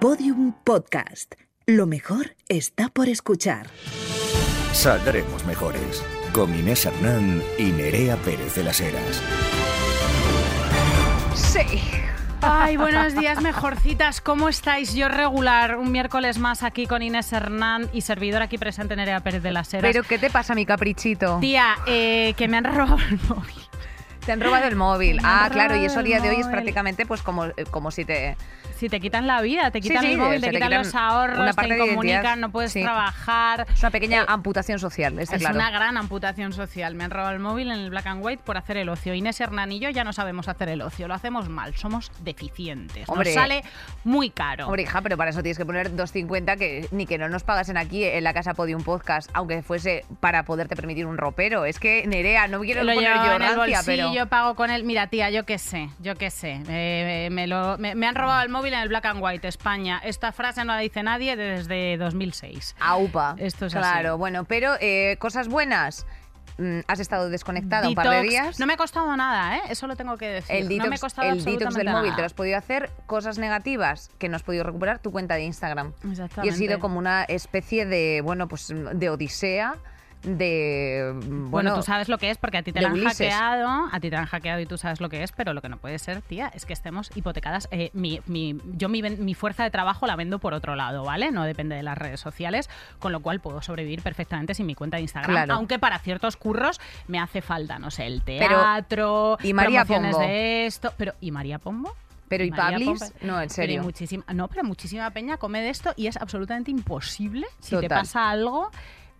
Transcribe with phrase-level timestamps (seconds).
[0.00, 1.34] Podium Podcast.
[1.66, 3.66] Lo mejor está por escuchar.
[4.72, 6.04] Saldremos mejores.
[6.32, 9.20] Con Inés Hernán y Nerea Pérez de las Heras.
[11.34, 11.80] Sí.
[12.42, 14.20] Ay, buenos días, mejorcitas.
[14.20, 14.94] ¿Cómo estáis?
[14.94, 19.42] Yo regular, un miércoles más aquí con Inés Hernán y servidor aquí presente Nerea Pérez
[19.42, 19.90] de las Heras.
[19.90, 21.38] Pero ¿qué te pasa, mi caprichito?
[21.40, 23.67] Tía, eh, que me han robado el móvil.
[24.28, 25.16] Te han robado el móvil.
[25.16, 27.54] Me Ah, claro, y eso a el día de hoy es prácticamente pues como, eh,
[27.70, 28.36] como si te...
[28.76, 30.94] Si te quitan la vida, te quitan sí, el móvil, te te quitan quitan los
[30.94, 31.86] ahorros, una te parte identidad.
[31.92, 32.82] incomunican, no puedes Sí.
[32.82, 33.66] trabajar.
[33.74, 35.56] Es una pequeña Eh, amputación social, está Es claro.
[35.56, 36.94] una gran amputación social.
[36.94, 39.14] Me han robado el móvil en el black and white por hacer el ocio.
[39.14, 43.08] Inés Hernán y yo ya no sabemos hacer el ocio, lo hacemos mal, somos deficientes.
[43.08, 43.34] Hombre.
[43.34, 43.64] Nos sale
[44.04, 44.66] muy caro.
[44.66, 47.76] Hombre, hija, pero para eso tienes que poner 2.50 que ni que no nos pagasen
[47.78, 51.64] aquí en la casa Podium Podcast, aunque fuese para poderte permitir un ropero.
[51.64, 54.17] Es que, Nerea, no quiero lo poner yo en el bolsillo, pero...
[54.26, 54.84] pago con él.
[54.84, 56.60] Mira, tía, yo qué sé, yo qué sé.
[56.68, 60.00] Eh, me, lo- me- me han robado el móvil en el Black and White, España.
[60.04, 62.74] Esta frase no la dice nadie desde 2006.
[62.80, 63.36] Aupa.
[63.38, 64.18] Esto es Claro, así.
[64.18, 66.06] bueno, pero eh, cosas buenas.
[66.60, 68.30] Mm, Has estado desconectada un par de Detox.
[68.30, 68.58] días.
[68.58, 69.60] No me ha costado nada, ¿eh?
[69.68, 70.56] Eso lo tengo que decir.
[70.56, 72.16] el detox, no me ha costado el detox del móvil nada.
[72.16, 75.44] te lo has podido hacer, cosas negativas que no has podido recuperar tu cuenta de
[75.44, 75.92] Instagram.
[76.02, 76.56] Y ha Exactamente.
[76.56, 79.76] sido como una especie de, bueno, pues de odisea,
[80.22, 81.12] de...
[81.14, 83.12] Bueno, Bueno, tú sabes lo que es porque a ti te la han Ulises.
[83.32, 85.62] hackeado, a ti te la han hackeado y tú sabes lo que es, pero lo
[85.62, 87.68] que no puede ser, tía, es que estemos hipotecadas.
[87.70, 91.30] Eh, mi, mi- yo mi, mi fuerza de trabajo la vendo por otro lado, ¿vale?
[91.30, 94.96] No depende de las redes sociales, con lo cual puedo sobrevivir perfectamente sin mi cuenta
[94.96, 95.30] de Instagram.
[95.32, 95.54] Claro.
[95.54, 100.26] Aunque para ciertos curros me hace falta, no sé, el teatro, ¿y María promociones Pombo?
[100.28, 100.92] de esto.
[100.96, 101.94] Pero, ¿y María Pombo?
[102.28, 103.14] Pero ¿y María Pablis?
[103.22, 103.82] No, en Pero serio.
[103.82, 108.28] muchísima, no, pero muchísima peña come de esto y es absolutamente imposible si te pasa
[108.28, 108.70] algo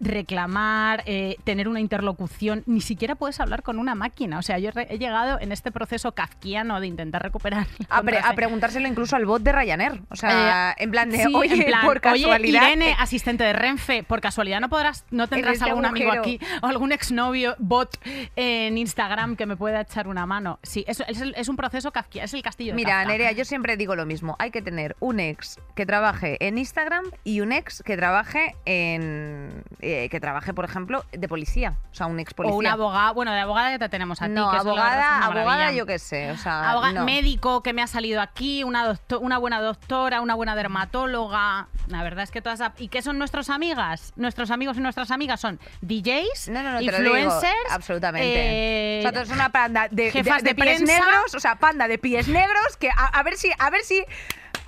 [0.01, 4.39] reclamar, eh, tener una interlocución, ni siquiera puedes hablar con una máquina.
[4.39, 7.67] O sea, yo he llegado en este proceso kafkiano de intentar recuperar.
[7.89, 10.01] A, pre- a preguntárselo incluso al bot de Ryanair.
[10.11, 12.63] O sea, en plan de, Sí, oye, plan, por oye, casualidad...
[12.69, 16.39] Irene, eh, asistente de Renfe, por casualidad no podrás, no tendrás este algún amigo aquí
[16.63, 17.99] o algún exnovio bot
[18.37, 20.59] en Instagram que me pueda echar una mano.
[20.63, 23.09] Sí, es, es, es un proceso kafkiano, es el castillo de Mira, Kafka.
[23.13, 24.37] Nerea, yo siempre digo lo mismo.
[24.39, 29.63] Hay que tener un ex que trabaje en Instagram y un ex que trabaje en...
[29.91, 31.75] eh, que trabaje, por ejemplo, de policía.
[31.91, 32.55] O sea, un ex policía.
[32.55, 34.33] O una abogada, bueno, de abogada ya te tenemos a ti.
[34.33, 36.31] No, que verdad es abogada, abogada yo qué sé.
[36.31, 37.05] O sea, no.
[37.05, 41.69] médico que me ha salido aquí, una, una buena doctora, una buena dermatóloga.
[41.89, 42.61] La verdad es que todas.
[42.79, 44.13] ¿Y qué son nuestras amigas?
[44.17, 48.29] Nuestros amigos y nuestras amigas son DJs, No, no, digo, influencers, absolutamente.
[48.29, 51.57] eh, o sea, eres una panda de, jefas de- de de pies negros, o sea,
[51.57, 54.05] panda de pies negros, que a, a ver si, a ver si,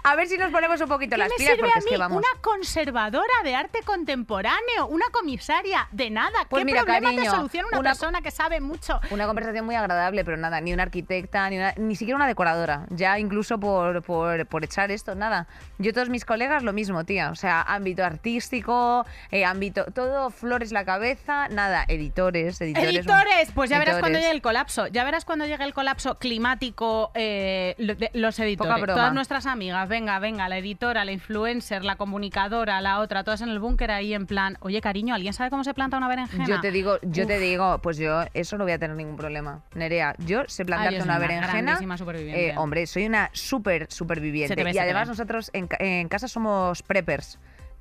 [0.02, 1.90] a ver si nos ponemos un poquito ¿Qué las pilas, sirve porque a es mí
[1.90, 2.18] que vamos.
[2.18, 6.46] una conservadora de arte contemporáneo, una comisaria de nada?
[6.48, 9.00] Pues ¿Qué mira, problema te cariño, soluciona una, una- persona que sabe mucho?
[9.10, 12.86] Una conversación muy agradable, pero nada, ni una arquitecta, ni, una- ni siquiera una decoradora.
[12.90, 15.46] Ya incluso por, por, por echar esto, nada.
[15.78, 17.30] Yo todos mis colegas lo mismo, tía.
[17.30, 22.90] O sea, ámbito artístico, eh, ámbito, todo flores la cabeza, nada, editores, editores.
[22.96, 24.86] Editores, pues ya verás cuando llegue el colapso.
[24.86, 27.74] Ya verás cuando llegue el colapso climático, eh,
[28.14, 28.70] los editores.
[28.70, 28.94] Poca broma.
[28.94, 33.50] Todas nuestras amigas, venga, venga, la editora, la influencer, la comunicadora, la otra, todas en
[33.50, 36.46] el búnker ahí en plan, oye cariño, ¿alguien sabe cómo se planta una berenjena?
[36.46, 39.62] Yo te digo, yo te digo, pues yo eso no voy a tener ningún problema.
[39.74, 41.96] Nerea, yo sé plantarte yo soy una una berenjena.
[41.98, 42.48] superviviente.
[42.48, 44.54] Eh, hombre, soy una súper superviviente.
[44.64, 47.38] ve, y además nosotros en, ca- en casa somos preppers.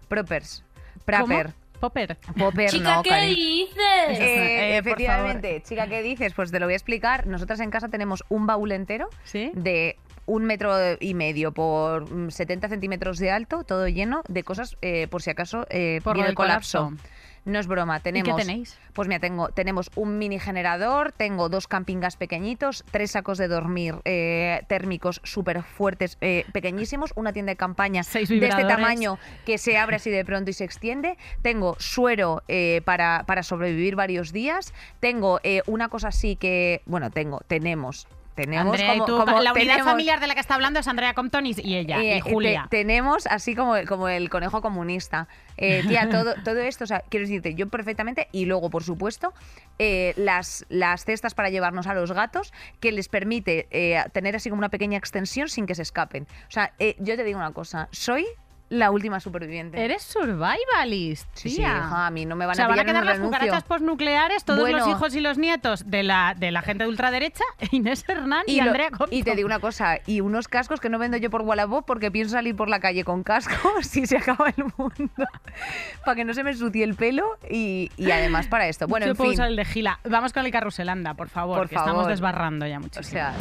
[0.09, 0.64] Preppers.
[1.06, 1.46] Prepper.
[1.48, 1.53] ¿Cómo?
[1.80, 2.18] Popper.
[2.38, 3.36] Popper, Chica, no, ¿qué cariño.
[3.38, 3.78] dices?
[4.09, 6.34] Eh, Eh, por efectivamente, chica, ¿qué dices?
[6.34, 7.25] Pues te lo voy a explicar.
[7.25, 9.52] Nosotras en casa tenemos un baúl entero ¿Sí?
[9.53, 9.96] de
[10.29, 15.07] un metro y medio por mm, 70 centímetros de alto, todo lleno de cosas eh,
[15.09, 16.85] por si acaso eh, Por viene el colapso.
[16.90, 17.03] colapso.
[17.45, 18.35] No es broma, tenemos.
[18.35, 18.78] tenéis?
[18.94, 23.47] Pues mira, tengo, tenemos un mini generador, tengo dos camping gas pequeñitos, tres sacos de
[23.47, 29.18] dormir eh, térmicos súper fuertes, eh, pequeñísimos, una tienda de campaña Seis de este tamaño
[29.45, 31.18] que se abre así de pronto y se extiende.
[31.41, 34.73] Tengo suero eh, para, para sobrevivir varios días.
[35.00, 38.07] Tengo una cosa así que, bueno, tengo, tenemos.
[38.44, 40.88] Tenemos Andrea, como, tú, como la unidad tenemos- familiar de la que está hablando es
[40.88, 42.68] Andrea Compton y, y ella, eh, y Julia.
[42.69, 45.27] te- tenemos así como, como el conejo comunista.
[45.57, 49.33] Eh, tía, todo, todo esto, o sea, quiero decirte, yo perfectamente, y luego, por supuesto,
[49.77, 54.50] eh, las, las cestas para llevarnos a los gatos, que les permite eh, tener así
[54.50, 56.24] como una pequeña extensión sin que se escapen.
[56.47, 58.25] O sea, eh, yo te digo una cosa, soy
[58.69, 59.83] la última superviviente.
[59.83, 61.69] Eres survivalist, Sí, sí, tía.
[61.77, 63.39] hija, a mí no me van o sea, a van a quedar las renuncio.
[63.39, 67.44] cucarachas postnucleares, todos los hijos y los nietos de la, de la gente de ultraderecha,
[67.71, 69.10] Inés Hernán y, lo- Andrea Compton.
[69.12, 72.12] y te digo una cosa, y unos cascos que no vendo yo por Wallapop porque
[72.12, 73.57] pienso salir por la calle con cascos
[73.88, 75.25] si se acaba el mundo.
[76.06, 78.88] para que no se me ensucie el pelo y, y además para esto.
[78.88, 79.39] Bueno, Yo en puedo fin.
[79.39, 80.00] usar el de Gila.
[80.07, 82.12] Vamos con el carruselanda, por favor, Por que estamos favor.
[82.12, 83.04] desbarrando ya O muchísimo.
[83.04, 83.33] sea,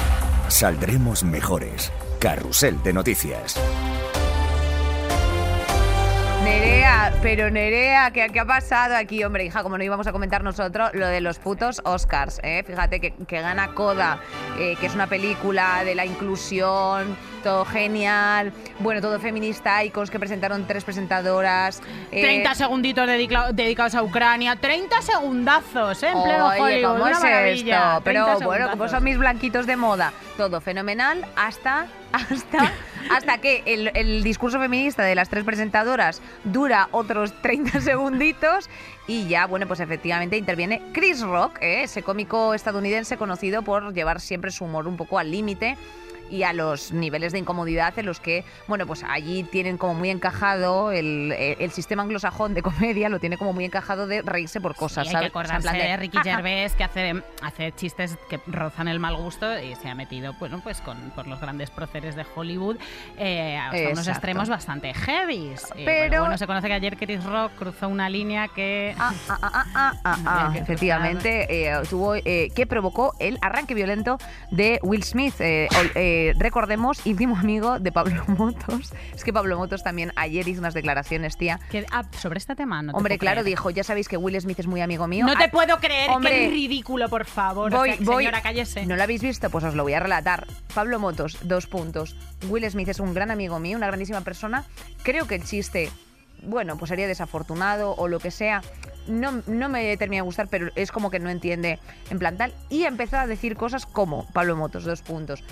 [0.49, 1.93] Saldremos mejores.
[2.21, 3.61] Carrusel de noticias.
[7.09, 9.25] Nerea, pero Nerea, ¿qué, qué ha pasado aquí?
[9.25, 12.63] Hombre, hija, como no íbamos a comentar nosotros, lo de los putos Oscars, ¿eh?
[12.67, 14.19] Fíjate que, que gana Coda,
[14.59, 20.19] eh, que es una película de la inclusión, todo genial, bueno, todo feminista, icons que
[20.19, 21.81] presentaron tres presentadoras.
[22.13, 24.57] eh, 30 segunditos dedica- dedicados a Ucrania.
[24.57, 26.09] 30 segundazos, ¿eh?
[26.09, 26.91] En pleno Oye, Hollywood.
[26.93, 27.89] ¿cómo una es maravilla.
[27.91, 28.01] esto?
[28.05, 32.73] Pero 30 bueno, como son mis blanquitos de moda, todo fenomenal hasta hasta
[33.11, 38.69] hasta que el, discurso feminista de las tres presentadoras dura otros 30 segunditos
[39.07, 41.85] y ya, bueno, pues efectivamente interviene Chris Rock, ¿eh?
[41.85, 45.77] ese cómico estadounidense conocido por llevar siempre su humor un poco al límite
[46.31, 50.11] y a los niveles de incomodidad en los que, bueno, pues allí tienen como muy
[50.11, 54.75] encajado el, el sistema anglosajón de comedia, lo tiene como muy encajado de reírse por
[54.75, 55.33] cosas, Sí, hay ¿sabes?
[55.33, 56.19] que O sea, en acordarse de de, Ricky.
[56.23, 60.61] Gervais que hace, hace chistes que rozan el mal gusto y se ha metido bueno,
[60.63, 62.77] pues con, por los grandes próceres de Hollywood
[63.17, 65.53] eh, hasta unos extremos bastante heavy.
[65.85, 68.95] Pero- bueno, se conoce que ayer Chris Rock cruzó una línea que...
[68.99, 73.75] Ah, ah, ah, ah, ah, ah, que efectivamente, eh, tuvo, eh, que provocó el arranque
[73.75, 74.19] violento
[74.51, 75.35] de Will Smith.
[75.41, 78.93] eh, ol- eh, recordemos, íntimo amigo de Pablo Motos.
[79.15, 81.61] Es que Pablo Motos también ayer hizo unas declaraciones, tía.
[81.71, 83.57] que- ah, sobre este tema no te Hombre, puedo claro, creer.
[83.57, 85.27] dijo, ya sabéis que Will Smith es muy amigo mío.
[85.27, 87.71] No te Ah, puedo creer, hombre, qué ridículo, por favor.
[87.71, 88.25] Voy, O sea, voy.
[88.25, 88.87] Señora, cállese.
[88.87, 89.49] ¿No lo habéis visto?
[89.51, 90.47] Pues os lo voy a relatar.
[90.75, 92.17] Pablo Motos, dos puntos.
[92.49, 94.65] Will Smith es un gran amigo mío, una grandísima persona.
[95.03, 95.91] Creo que el chiste,
[96.43, 98.63] bueno, pues sería desafortunado o lo que sea.
[99.07, 101.79] No, no me termina de gustar, pero es como que no entiende
[102.11, 102.53] en plan tal.
[102.69, 105.43] Y empezó a decir cosas como, Pablo Motos, dos puntos.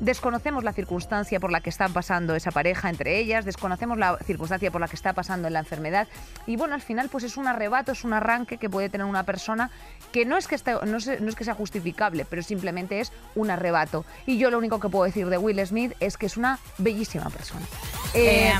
[0.00, 4.70] Desconocemos la circunstancia por la que están pasando esa pareja entre ellas, desconocemos la circunstancia
[4.70, 6.08] por la que está pasando en la enfermedad
[6.46, 9.24] y bueno, al final pues es un arrebato, es un arranque que puede tener una
[9.24, 9.70] persona
[10.12, 13.50] que no es que, esté- no, no es que sea justificable, pero simplemente es un
[13.50, 14.04] arrebato.
[14.26, 17.28] Y yo lo único que puedo decir de Will Smith es que es una bellísima
[17.30, 17.62] persona.
[18.14, 18.52] Eh, Eh,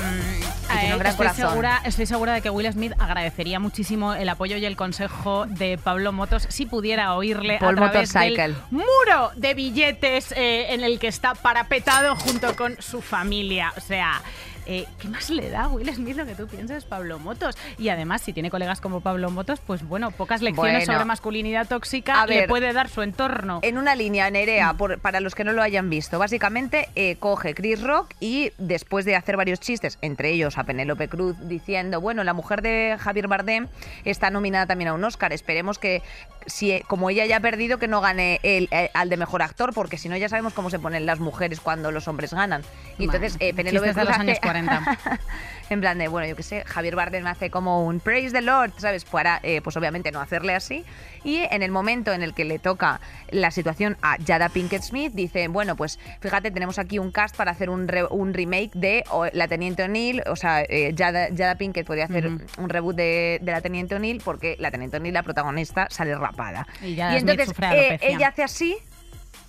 [0.87, 1.49] eh, estoy, corazón.
[1.49, 5.77] segura, estoy segura de que Will Smith agradecería muchísimo el apoyo y el consejo de
[5.77, 8.41] Pablo Motos si pudiera oírle Paul a través Motorcycle.
[8.43, 13.73] del muro de billetes eh, en el que está parapetado junto con su familia.
[13.77, 14.21] O sea,
[14.65, 17.55] eh, ¿qué más le da a Will Smith lo que tú piensas, Pablo Motos?
[17.77, 20.93] Y además, si tiene colegas como Pablo Motos, pues bueno, pocas lecciones Bueno.
[20.93, 23.59] sobre masculinidad tóxica A le puede dar su entorno.
[23.63, 27.53] En una línea, Nerea, por- para los que no lo hayan visto, básicamente eh, coge
[27.53, 32.23] Chris Rock y después de hacer varios chistes, entre ellos a Penélope Cruz, diciendo, bueno,
[32.23, 33.67] la mujer de Javier Bardem
[34.05, 36.01] está nominada también a un Oscar, esperemos que,
[36.45, 39.73] si como ella ya ha perdido, que no gane el, eh, al de mejor actor,
[39.73, 42.61] porque si no ya sabemos cómo se ponen las mujeres cuando los hombres ganan.
[42.97, 45.19] Y entonces eh, Penélope Cruz hace- 40.
[45.69, 48.73] en plan de, bueno, yo qué sé, Javier Bardem hace como un praise the Lord,
[48.77, 49.05] ¿sabes?
[49.05, 50.83] Para, eh, pues obviamente no hacerle así.
[51.23, 52.99] Y en el momento en el que le toca
[53.29, 57.51] la situación a Jada Pinkett Smith, dice, bueno, pues fíjate, tenemos aquí un cast para
[57.51, 59.03] hacer un, re- un remake de
[59.33, 63.51] La Teniente O'Neill, o sea, eh, Jada, Jada Pinkett podría hacer un reboot de, de
[63.51, 66.67] La Teniente O'Neill porque La Teniente O'Neill, la protagonista, sale rapada.
[66.81, 68.77] Y Jada Smith entonces eh, ella hace así,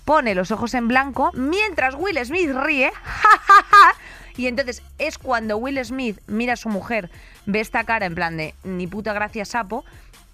[0.05, 3.95] pone los ojos en blanco, mientras Will Smith ríe, ja, ja, ja,
[4.37, 7.11] y entonces es cuando Will Smith mira a su mujer,
[7.47, 9.85] ve esta cara en plan de ni puta gracia sapo,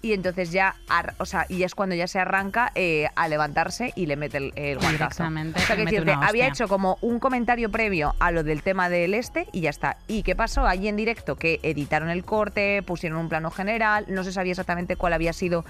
[0.01, 0.77] y entonces ya,
[1.17, 4.53] o sea, y es cuando ya se arranca eh, a levantarse y le mete el,
[4.55, 5.23] el guantazo.
[5.23, 8.87] Directamente O sea, que decirte, había hecho como un comentario previo a lo del tema
[8.87, 9.97] del este y ya está.
[10.07, 11.35] ¿Y qué pasó allí en directo?
[11.35, 15.65] Que editaron el corte, pusieron un plano general, no se sabía exactamente cuál había sido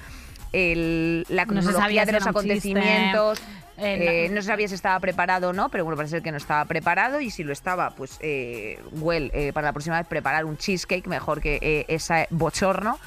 [0.53, 3.41] el- la cronología de los chiste, acontecimientos.
[3.79, 6.31] Eh, Eh, no se sabía si estaba preparado o no, pero bueno, parece ser que
[6.31, 10.07] no estaba preparado y si lo estaba, pues, eh, well, eh, para la próxima vez
[10.07, 12.99] preparar un cheesecake mejor que ese bochorno.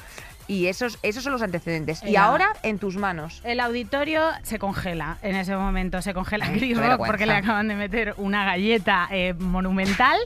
[0.45, 2.03] Y esos, esos son los antecedentes.
[2.03, 3.39] Y ahora en tus manos.
[3.45, 7.69] El auditorio se congela en ese momento, se congela Chris qué Rock porque le acaban
[7.69, 9.07] de meter una galleta
[9.39, 10.17] monumental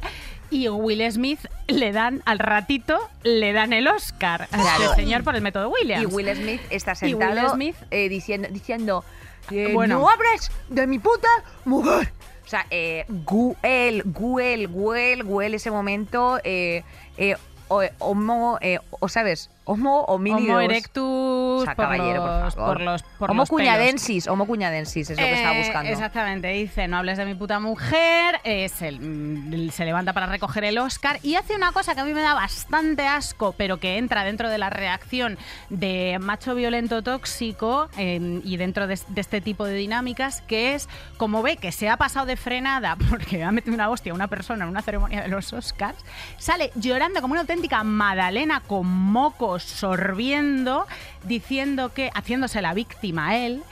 [0.49, 4.83] y Will Smith le dan al ratito, le dan el Oscar a Claro.
[4.85, 6.01] este señor por el método Williams.
[6.03, 9.05] Y Will Smith está Y Will sentado Smith- eh, diciendo, diciendo
[9.51, 9.99] eh, Bueno.
[9.99, 11.27] no hables de mi puta
[11.65, 12.11] mujer.
[12.45, 16.83] O sea, eh, Guel, Guel, Guel, Guel ese momento, eh,
[17.17, 17.35] eh,
[17.67, 20.49] o, homo, eh, o sabes, homo homínidos.
[20.49, 22.73] Homo erectus O sea, por, caballero, por los, favor.
[22.77, 23.59] por los por homo los pelos.
[23.61, 25.89] cuñadensis, homo cuñadensis es lo que estaba Eh, buscando.
[25.91, 30.63] Exactamente, dice, no hables de mi puta mujer, eh, se, mm, se levanta para recoger
[30.63, 33.97] el Oscar y hace una cosa que a mí me da bastante asco, pero que
[33.97, 35.37] entra dentro de la reacción
[35.69, 40.87] de macho violento tóxico eh, y dentro de, de este tipo de dinámicas, que es,
[41.17, 44.27] como ve que se ha pasado de frenada porque ha metido una hostia a una
[44.27, 45.97] persona en una ceremonia de los Oscars,
[46.37, 50.85] sale llorando como una auténtica magdalena con mocos sorbiendo,
[51.23, 53.63] diciendo que, haciéndose la víctima a él,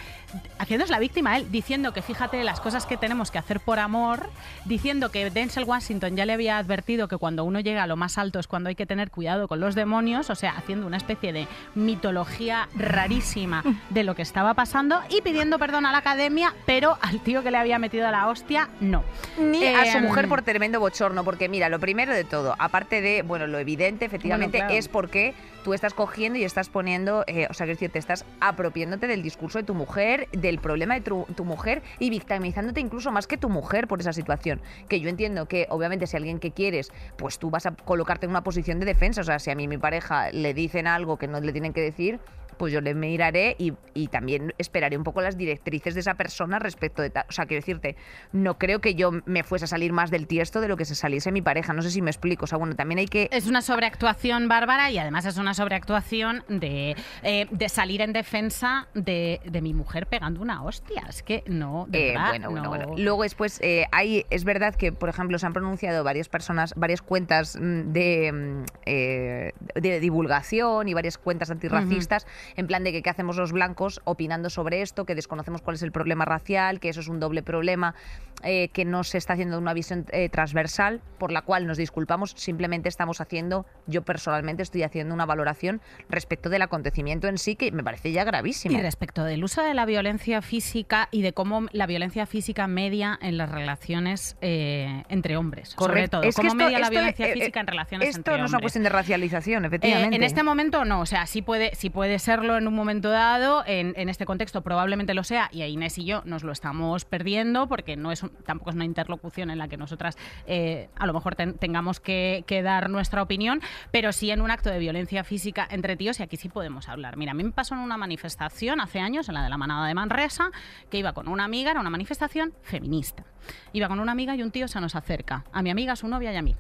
[0.60, 4.30] haciéndose la víctima él, diciendo que fíjate las cosas que tenemos que hacer por amor,
[4.66, 8.18] diciendo que Denzel Washington ya le había advertido que cuando uno llega a lo más
[8.18, 11.34] alto es cuando hay que tener cuidado con los demonios, o sea, haciendo una especie
[11.34, 16.98] de mitología rarísima de lo que estaba pasando y pidiendo perdón a la academia, pero
[17.02, 19.04] al tío que le había metido a la hostia, no.
[19.40, 23.02] Ni a su Em, mujer por tremendo bochorno, porque mira, lo primero de todo, aparte
[23.02, 24.80] de, bueno, lo evidente, efectivamente, Bueno, claro.
[24.80, 28.24] es porque tú estás cogiendo y estás poniendo, eh, o sea, quiero decir, te estás
[28.40, 33.12] apropiándote del discurso de tu mujer, del problema de tu, tu mujer y victimizándote incluso
[33.12, 34.62] más que tu mujer por esa situación.
[34.90, 38.32] Que yo entiendo que, obviamente, si alguien que quieres, pues tú vas a colocarte en
[38.32, 39.22] una posición de defensa.
[39.22, 41.82] O sea, si a mí mi pareja le dicen algo que no le tienen que
[41.82, 42.20] decir,
[42.58, 46.60] pues yo le miraré y, y también esperaré un poco las directrices de esa persona
[46.60, 47.26] respecto de tal.
[47.30, 47.96] O sea, quiero decirte,
[48.32, 50.96] no creo que yo me fuese a salir más del tiesto de lo que se
[50.96, 51.74] saliese mi pareja.
[51.74, 52.46] No sé si me explico.
[52.46, 53.30] O sea, bueno, también hay que.
[53.32, 58.88] Es una sobreactuación bárbara y además es una sobreactuación de, eh, de salir en defensa
[58.94, 61.04] de, de mi mujer pegando una hostia.
[61.10, 62.70] Es que no, de Eh, verdad, bueno, bueno, no.
[62.70, 62.94] bueno.
[62.98, 67.02] Luego después eh, hay, es verdad que, por ejemplo, se han pronunciado varias personas, varias
[67.02, 73.02] cuentas mm, de, mm, eh, de divulgación y varias cuentas antirracistas, en plan de que
[73.02, 76.90] qué hacemos los blancos opinando sobre esto, que desconocemos cuál es el problema racial, que
[76.90, 77.96] eso es un doble problema,
[78.44, 82.32] eh, que no se está haciendo una visión eh, transversal, por la cual nos disculpamos,
[82.36, 87.72] simplemente estamos haciendo, yo personalmente estoy haciendo una valoración respecto del acontecimiento en sí, que
[87.72, 88.78] me parece ya gravísimo.
[88.78, 93.18] Y respecto del uso de la violencia física y de cómo la violencia física media
[93.22, 96.18] en las relaciones eh, entre hombres, sobre Correcto.
[96.20, 96.30] todo.
[96.30, 98.38] Es que cómo esto- media la esto, violencia eh, física eh, en relaciones Esto entre
[98.38, 98.62] no es una hombres.
[98.64, 100.16] cuestión de racialización, Eh, efectivamente.
[100.16, 103.64] en este momento no, o sea, sí puede, sí puede serlo en un momento dado,
[103.66, 107.68] en, este contexto probablemente lo sea, y a Inés y yo nos lo estamos perdiendo
[107.68, 111.14] porque no es un- tampoco es una interlocución en la que nosotras eh, a lo
[111.14, 113.62] mejor ten- tengamos que, que dar nuestra opinión,
[113.92, 117.16] pero sí en un acto de violencia física entre tíos y aquí sí podemos hablar.
[117.16, 119.88] Mira, a mí me pasó en una manifestación hace años, en la de la manada
[119.88, 120.52] de Manresa,
[120.90, 123.24] que iba con una amiga, era una manifestación feminista.
[123.72, 126.08] Iba con una amiga y un tío se nos acerca, a mi amiga, a su
[126.10, 126.56] novia y a mí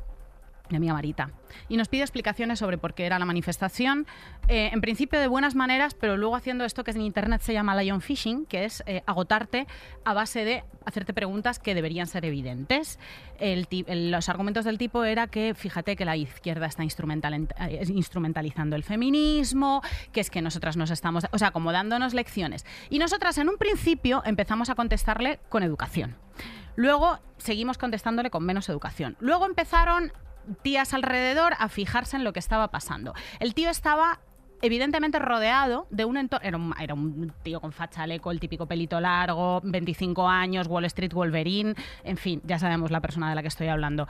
[0.69, 1.31] mi amiga Marita,
[1.69, 4.07] y nos pide explicaciones sobre por qué era la manifestación,
[4.47, 7.75] eh, en principio de buenas maneras, pero luego haciendo esto que en Internet se llama
[7.81, 9.67] lion fishing, que es eh, agotarte
[10.03, 12.99] a base de hacerte preguntas que deberían ser evidentes.
[13.39, 17.83] El el- los argumentos del tipo era que, fíjate, que la izquierda está instrumental- eh,
[17.87, 19.81] instrumentalizando el feminismo,
[20.11, 22.65] que es que nosotras nos estamos, o sea, como dándonos lecciones.
[22.89, 26.15] Y nosotras en un principio empezamos a contestarle con educación.
[26.75, 29.15] Luego seguimos contestándole con menos educación.
[29.19, 30.11] Luego empezaron
[30.61, 33.13] tías alrededor a fijarse en lo que estaba pasando.
[33.39, 34.19] El tío estaba
[34.61, 36.73] evidentemente rodeado de un entorno...
[36.79, 42.17] Era un, tío con fachaleco, el típico pelito largo, 25 años, Wall Street Wolverine, en
[42.17, 44.07] fin, ya sabemos la persona de la que estoy hablando.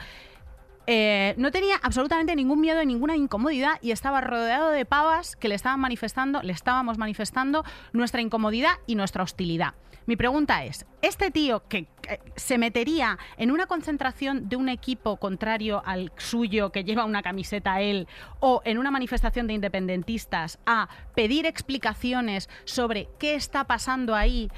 [0.87, 5.55] Eh, no tenía absolutamente ningún miedo ninguna incomodidad y estaba rodeado de pavas que le
[5.55, 7.63] estaban manifestando, le estábamos manifestando
[7.93, 9.73] nuestra incomodidad y nuestra hostilidad.
[10.07, 11.87] Mi pregunta es, ¿este tío que
[12.35, 17.81] se metería en una concentración de un equipo contrario al suyo que lleva una camiseta
[17.81, 18.07] él
[18.39, 24.51] o en una manifestación de independentistas a pedir explicaciones sobre qué está pasando ahí,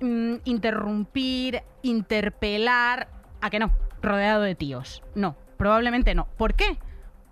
[0.00, 3.08] mm, interrumpir, interpelar,
[3.40, 3.70] a que no,
[4.02, 5.04] rodeado de tíos?
[5.14, 6.26] No, probablemente no.
[6.38, 6.78] ¿Por qué?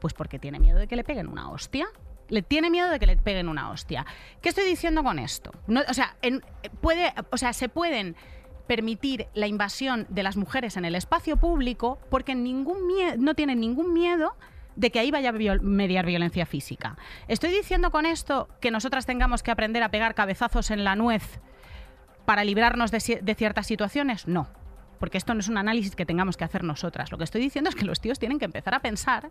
[0.01, 1.87] Pues porque tiene miedo de que le peguen una hostia.
[2.29, 4.05] Le tiene miedo de que le peguen una hostia.
[4.43, 5.53] ¿Qué estoy diciendo con esto?
[5.69, 6.45] No, o sea, en-
[6.81, 8.17] puede, o sea, se pueden
[8.67, 12.79] permitir la invasión de las mujeres en el espacio público porque ningún
[13.19, 14.35] no tienen ningún miedo
[14.75, 16.97] de que ahí vaya a mediar violencia física.
[17.29, 21.39] ¿Estoy diciendo con esto que nosotras tengamos que aprender a pegar cabezazos en la nuez
[22.25, 24.27] para librarnos de ciertas situaciones?
[24.27, 24.49] No,
[24.99, 27.11] porque esto no es un análisis que tengamos que hacer nosotras.
[27.11, 29.31] Lo que estoy diciendo es que los tíos tienen que empezar a pensar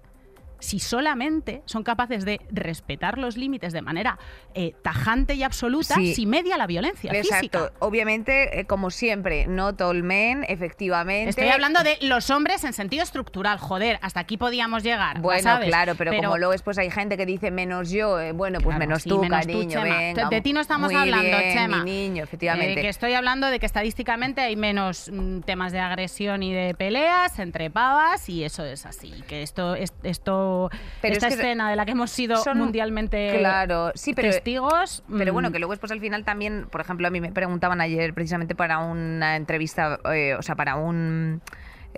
[0.60, 4.18] si solamente son capaces de respetar los límites de manera
[4.54, 6.14] eh, tajante y absoluta Sí.
[6.16, 7.36] si media la violencia Exacto.
[7.60, 7.72] física.
[7.80, 11.30] Obviamente, eh, como siempre, not all men, efectivamente.
[11.30, 13.58] Estoy hablando de los hombres en sentido estructural.
[13.60, 15.20] Joder, hasta aquí podíamos llegar.
[15.22, 15.68] Bueno, sabes.
[15.68, 18.80] claro, pero, como luego después hay gente que dice menos yo, eh, bueno, pues Claro,
[18.80, 20.30] menos sí, tú, menos tú, cariño, venga.
[20.30, 21.84] De- ti no estamos muy hablando, bien, Chema.
[21.84, 22.82] Mi niño, efectivamente.
[22.82, 27.40] Que estoy hablando de que estadísticamente hay menos mm, temas de agresión y de peleas
[27.40, 29.12] entre pavas y eso es así.
[29.28, 30.45] Que esto, es- esto
[31.02, 34.30] Pero esta es que escena de la que hemos sido son- mundialmente Claro, sí, pero-
[34.32, 35.04] testigos.
[35.18, 37.82] Pero bueno, mm, que luego después al final también, por ejemplo, a mí me preguntaban
[37.82, 41.42] ayer precisamente para una entrevista, eh, o sea, para un...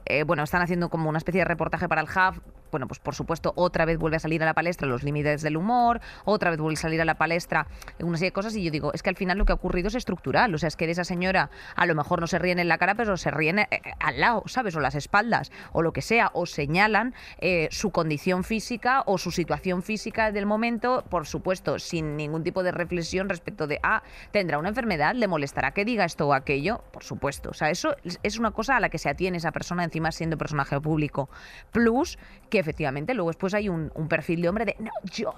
[0.06, 3.16] eh, bueno, están haciendo como una especie de reportaje para el Hub bueno, pues por
[3.16, 6.60] supuesto, otra vez vuelve a salir a la palestra los límites del humor, otra vez
[6.60, 7.68] vuelve a salir a la palestra
[8.00, 9.88] una serie de cosas y yo digo, es que al final lo que ha ocurrido
[9.88, 12.60] es estructural, o sea, es que de esa señora a lo mejor no se ríen
[12.60, 13.68] en la cara, pero se ríen eh,
[14.00, 14.76] al lado, ¿sabes?
[14.76, 19.32] O las espaldas, o lo que sea, o señalan eh, su condición física o su
[19.32, 24.58] situación física del momento, por supuesto, sin ningún tipo de reflexión respecto de, ah, tendrá
[24.58, 28.40] una enfermedad, le molestará que diga esto o aquello, por supuesto, o sea, eso es
[28.40, 31.30] una cosa a la que se atiene esa persona encima siendo personaje público.
[31.72, 32.18] Plus,
[32.50, 35.34] que efectivamente luego después hay un, un perfil de hombre de, no, yo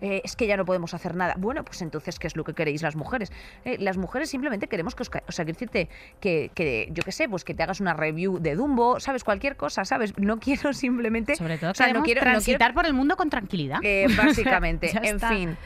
[0.00, 1.34] eh, es que ya no podemos hacer nada.
[1.38, 3.32] Bueno, pues entonces, ¿qué es lo que queréis las mujeres?
[3.64, 5.10] Eh, las mujeres simplemente queremos que os...
[5.28, 5.88] O sea, decirte
[6.20, 9.24] que, que, yo qué sé, pues que te hagas una review de Dumbo, ¿sabes?
[9.24, 10.16] Cualquier cosa, ¿sabes?
[10.18, 11.36] No quiero simplemente...
[11.36, 13.78] Sobre todo, o sea, no quiero transitar por el mundo con tranquilidad.
[13.82, 15.56] Eh, básicamente, en fin.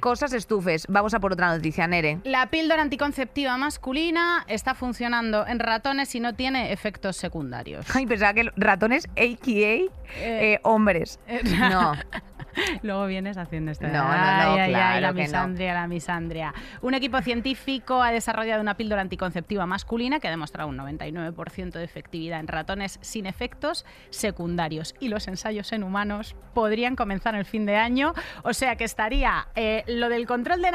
[0.00, 0.86] cosas estufes.
[0.88, 2.20] Vamos a por otra noticia, Nere.
[2.24, 7.86] La píldora anticonceptiva masculina está funcionando en ratones y no tiene efectos secundarios.
[7.94, 10.60] Ay, pensaba que ratones, a.k.a.
[10.62, 11.18] hombres.
[11.58, 11.92] no.
[12.82, 13.86] Luego vienes haciendo esto.
[13.86, 16.54] No, no, no, claro la misandria, la misandria.
[16.82, 21.84] Un equipo científico ha desarrollado una píldora anticonceptiva masculina que ha demostrado un 99% de
[21.84, 24.94] efectividad en ratones sin efectos secundarios.
[25.00, 28.14] Y los ensayos en humanos podrían comenzar el fin de año.
[28.42, 30.70] O sea que estaría eh, lo del control de,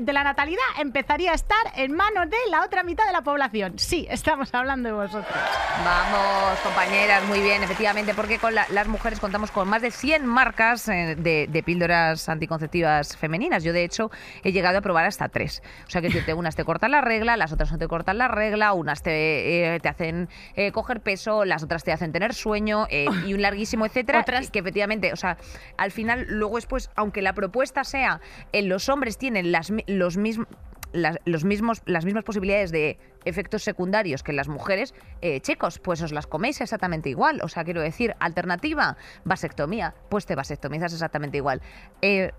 [0.00, 3.78] de la natalidad empezaría a estar en manos de la otra mitad de la población.
[3.78, 5.36] Sí, estamos hablando de vosotros.
[5.84, 10.88] Vamos, compañeras, muy bien, efectivamente, porque con las mujeres contamos con más de 100 marcas
[10.88, 11.25] eh, de,
[11.64, 13.64] píldoras anticonceptivas femeninas.
[13.64, 14.10] Yo, de hecho,
[14.42, 15.62] he llegado a probar hasta tres.
[15.86, 18.28] O sea, que te, unas te cortan la regla, las otras no te cortan la
[18.28, 22.86] regla, unas te, eh, te hacen eh, coger peso, las otras te hacen tener sueño
[22.90, 24.20] eh, y un larguísimo etcétera.
[24.20, 24.50] Otras...
[24.50, 25.36] Que efectivamente, o sea,
[25.76, 28.20] al final, luego después, aunque la propuesta sea,
[28.52, 30.46] en los hombres tienen las, los mismos
[30.92, 36.00] las, los mismos, las mismas posibilidades de efectos secundarios que las mujeres, eh, chicos, pues
[36.02, 37.40] os las coméis exactamente igual.
[37.42, 41.60] O sea, quiero decir, alternativa, vasectomía, pues te vasectomizas exactamente igual.
[42.02, 42.32] Eh,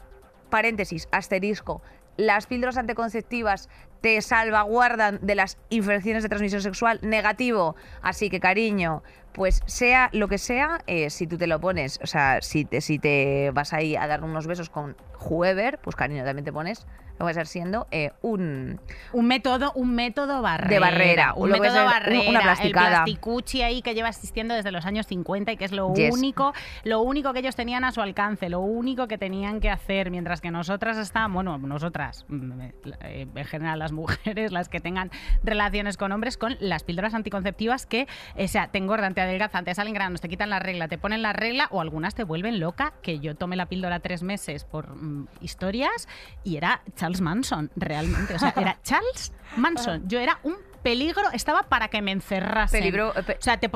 [0.49, 1.81] paréntesis, asterisco,
[2.17, 3.69] las píldoras anticonceptivas
[4.01, 7.75] te salvaguardan de las infecciones de transmisión sexual negativo.
[8.01, 12.07] Así que, cariño, pues sea lo que sea, eh, si tú te lo pones, o
[12.07, 14.97] sea, si te, si te vas ahí a dar unos besos con
[15.29, 16.87] whoever, pues cariño, también te pones
[17.25, 18.79] va a ser siendo eh, un...
[19.13, 20.69] Un método, un método barrera.
[20.69, 21.33] De barrera.
[21.35, 22.29] Un método barrera.
[22.29, 22.87] Una plasticada.
[22.87, 26.53] El plasticuchi ahí que lleva existiendo desde los años 50 y que es lo único
[26.83, 30.41] lo único que ellos tenían a su alcance, lo único que tenían que hacer, mientras
[30.41, 32.61] que nosotras estábamos, bueno, nosotras, mm,
[33.01, 35.11] eh, en general las mujeres, las que tengan
[35.43, 39.73] relaciones con hombres, con las píldoras anticonceptivas que, o sea, te engordan, te adelgazan, te
[39.75, 42.93] salen granos, te quitan la regla, te ponen la regla o algunas te vuelven loca,
[43.01, 46.07] que yo tomé la píldora tres meses por mm, historias
[46.43, 48.35] y era Charles Manson, realmente.
[48.35, 50.07] O sea, era Charles Manson.
[50.09, 52.79] Yo era un peligro estaba para que me encerrasen.
[52.79, 53.69] Peligro, eh, o sea, te,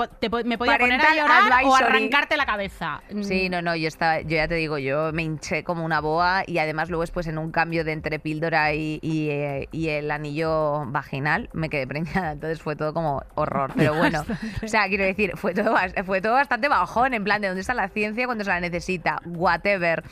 [0.46, 3.02] me podía poner a llorar o arrancarte la cabeza.
[3.22, 6.44] Sí, no, no, yo estaba, yo ya te digo, yo me hinché como una boa
[6.48, 10.86] y además luego después en un cambio de entre píldora y, eh, y, el anillo
[10.86, 14.24] vaginal me quedé preñada, entonces fue todo como horror, pero bueno,
[14.64, 17.74] o sea, quiero decir, fue todo, fue todo bastante bajón, en plan, ¿de dónde está
[17.74, 19.22] la ciencia cuando se la necesita?
[19.26, 20.04] Whatever.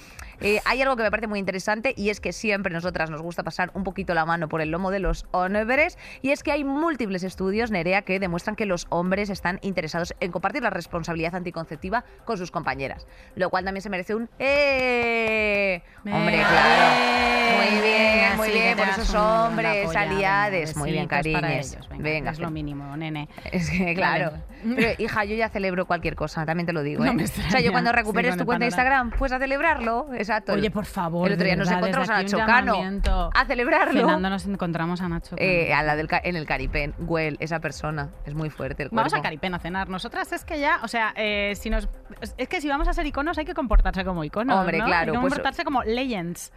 [0.42, 3.44] Eh, hay algo que me parece muy interesante y es que siempre nosotras nos gusta
[3.44, 6.64] pasar un poquito la mano por el lomo de los hombres y es que hay
[6.64, 12.06] múltiples estudios, Nerea, que demuestran que los hombres están interesados en compartir la responsabilidad anticonceptiva
[12.26, 15.82] con sus compañeras, lo cual también se merece un ¡eh!
[16.06, 17.30] Hombre, claro.
[17.58, 20.76] Muy bien, muy bien, por esos hombres, aliades.
[20.78, 21.78] Muy bien, cariños.
[21.98, 23.28] Venga, es lo mínimo, nene.
[23.52, 24.32] Es que, claro.
[24.64, 27.06] Pero, hija, yo ya celebro cualquier cosa, también te lo digo.
[27.06, 27.10] ¿eh?
[27.10, 30.08] o sea, yo cuando recuperes tu cuenta de Instagram, pues a celebrarlo.
[30.14, 30.54] Exacto.
[30.54, 31.28] Oye, por favor.
[31.28, 33.32] El otro día nos encontramos a Nacho Cano.
[33.34, 34.02] A celebrarlo.
[34.02, 36.94] Fernando nos encontramos a Nacho eh, a la del, en el Caripen.
[37.00, 38.10] Well, esa persona.
[38.26, 39.90] Es muy fuerte el Vamos al Caripen a cenar.
[39.90, 41.90] Nosotras es que ya, o sea, eh, si nos.
[42.38, 44.58] Es que si vamos a ser iconos hay que comportarse como iconos.
[44.58, 45.14] Hombre, claro.
[45.14, 46.52] Pues, comportarse como legends.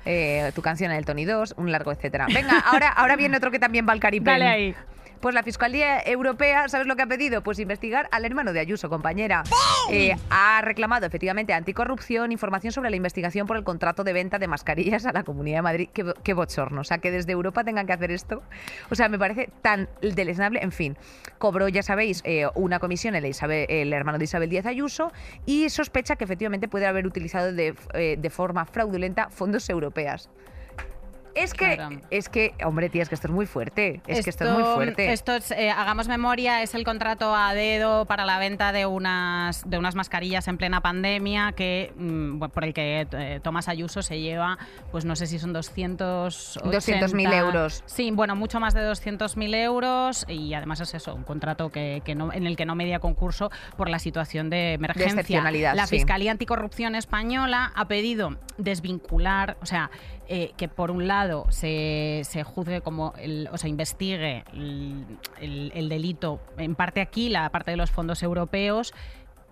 [0.54, 2.26] Tu canción en el Tony 2, un largo etcétera.
[2.32, 4.24] Venga, ahora, ahora viene otro que también va al Caripen.
[4.24, 4.74] Dale ahí.
[5.22, 7.44] Pues la Fiscalía Europea, ¿sabes lo que ha pedido?
[7.44, 9.44] Pues investigar al hermano de Ayuso, compañera.
[9.88, 14.48] Eh, ha reclamado efectivamente anticorrupción, información sobre la investigación por el contrato de venta de
[14.48, 15.88] mascarillas a la Comunidad de Madrid.
[15.92, 16.80] Qué, bochorno.
[16.80, 18.42] O sea, que desde Europa tengan que hacer esto.
[18.90, 20.58] O sea, me parece tan deleznable.
[20.60, 20.96] En fin,
[21.38, 25.12] cobró, ya sabéis, eh, una comisión el, el hermano de Isabel Díaz Ayuso
[25.46, 30.30] y sospecha que efectivamente puede haber utilizado de, eh, de forma fraudulenta fondos europeas.
[31.34, 34.00] Es que, es que, hombre, tía, es que esto es muy fuerte.
[34.06, 35.12] Es que esto es Esto- muy fuerte.
[35.12, 39.68] Esto es, eh, hagamos memoria, es el contrato a dedo para la venta de unas,
[39.68, 44.20] de unas mascarillas en plena pandemia que mm, por el que eh, Tomás Ayuso se
[44.20, 44.58] lleva,
[44.90, 47.82] pues no sé si son 200 200.000 euros.
[47.86, 52.14] Sí, bueno, mucho más de 200.000 euros y además es eso, un contrato que, que
[52.14, 55.12] no, en el que no media concurso por la situación de emergencia.
[55.12, 55.96] excepcionalidad, La sí.
[55.96, 59.90] Fiscalía Anticorrupción Española ha pedido desvincular, o sea,
[60.34, 65.04] eh, que por un lado se, se juzgue como, el, o sea, investigue el,
[65.40, 68.94] el- el delito, en parte aquí, la parte de los fondos europeos,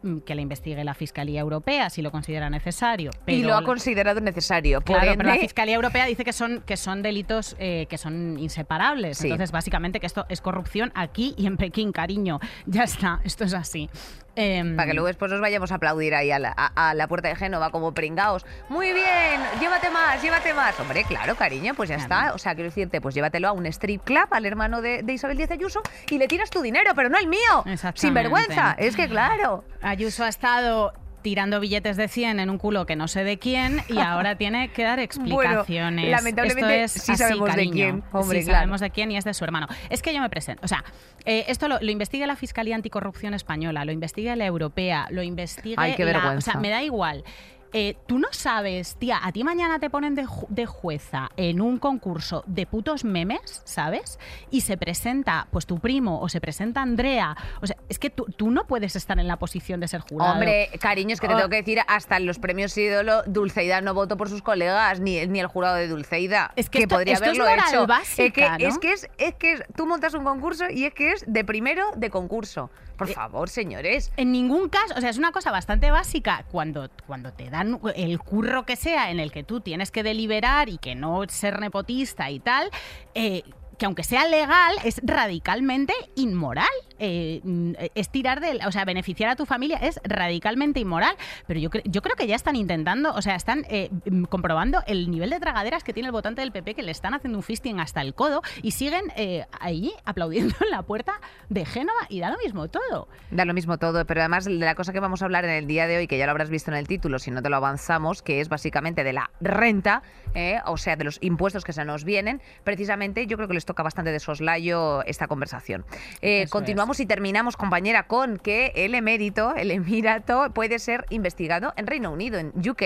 [0.02, 3.10] mm, que la investigue la Fiscalía Europea si lo considera necesario.
[3.26, 4.80] y lo ha considerado necesario.
[4.80, 9.18] Claro, pero la Fiscalía Europea dice que son, que son delitos eh, que son inseparables.
[9.18, 9.26] Sí.
[9.26, 12.40] Entonces, básicamente, que esto es corrupción aquí y en Pekín, cariño.
[12.64, 13.90] Ya está, esto es así.
[14.36, 17.08] Em, Para que luego después nos vayamos a aplaudir ahí a la, a- a la
[17.08, 18.46] puerta de Génova como pringaos.
[18.68, 20.78] Muy bien, llévate más, llévate más.
[20.80, 22.20] Hombre, claro, cariño, pues ya Claro.
[22.26, 22.34] está.
[22.34, 25.36] O sea, quiero decirte, pues llévatelo a un strip club, al hermano de, de Isabel
[25.36, 27.64] Díaz Ayuso, y le tiras tu dinero, pero no el mío.
[27.94, 28.74] Sin vergüenza.
[28.78, 29.64] Es que claro.
[29.82, 33.82] Ayuso ha estado tirando billetes de 100 en un culo que no sé de quién
[33.88, 36.10] y ahora tiene que dar explicaciones.
[36.10, 37.72] lamentablemente Esto es sí así, sabemos de cariño.
[37.72, 38.58] quién, hombre, sí claro.
[38.60, 39.66] sabemos de quién y es de su hermano.
[39.88, 40.84] Es que yo me presento, o sea,
[41.24, 45.82] eh, esto lo, lo investiga la Fiscalía Anticorrupción Española, lo investiga la Europea, lo investiga
[45.82, 46.50] Ay, qué la- vergüenza.
[46.50, 47.24] O sea, me da igual.
[47.72, 51.60] Eh, tú no sabes, tía, a ti mañana te ponen de, ju- de jueza en
[51.60, 54.18] un concurso de putos memes, ¿sabes?
[54.50, 57.36] Y se presenta, pues tu primo, o se presenta Andrea.
[57.62, 60.32] O sea, es que tú, tú no puedes estar en la posición de ser jurado.
[60.32, 61.36] Hombre, cariño, es que te Oh.
[61.36, 65.24] tengo que decir, hasta en los premios ídolo, Dulceida no votó por sus colegas, ni,
[65.28, 66.52] ni el jurado de Dulceida.
[66.56, 67.86] Es que esto- podría esto es haberlo moral hecho.
[67.86, 68.68] básica, es, que, ¿no?
[68.68, 71.44] es que es, es que es- tú montas un concurso y es que es de
[71.44, 72.70] primero de concurso.
[73.00, 74.12] Por Eh, favor, señores.
[74.16, 78.18] En ningún caso, o sea, es una cosa bastante básica cuando, cuando te dan el
[78.20, 82.30] curro que sea en el que tú tienes que deliberar y que no ser nepotista
[82.30, 82.70] y tal,
[83.14, 83.42] eh,
[83.78, 86.68] que aunque sea legal, es radicalmente inmoral.
[87.00, 88.60] Eh, mm, es tirar del.
[88.66, 91.16] O sea, beneficiar a tu familia es radicalmente inmoral.
[91.46, 94.82] Pero yo, cre- yo creo que ya están intentando, o sea, están eh, mm, comprobando
[94.86, 97.42] el nivel de tragaderas que tiene el votante del PP, que le están haciendo un
[97.42, 102.20] fisting hasta el codo y siguen eh, ahí aplaudiendo en la puerta de Génova y
[102.20, 103.08] da lo mismo todo.
[103.30, 105.66] Da lo mismo todo, pero además de la cosa que vamos a hablar en el
[105.66, 107.56] día de hoy, que ya lo habrás visto en el título, si no te lo
[107.56, 110.02] avanzamos, que es básicamente de la renta,
[110.34, 110.58] ¿eh?
[110.66, 113.82] o sea, de los impuestos que se nos vienen, precisamente yo creo que les toca
[113.82, 115.84] bastante de soslayo esta conversación.
[116.20, 116.50] Eh, Eso
[116.90, 122.10] continuamos y terminamos, compañera, con que el emérito, el emirato, puede ser investigado en Reino
[122.10, 122.82] Unido, en UK,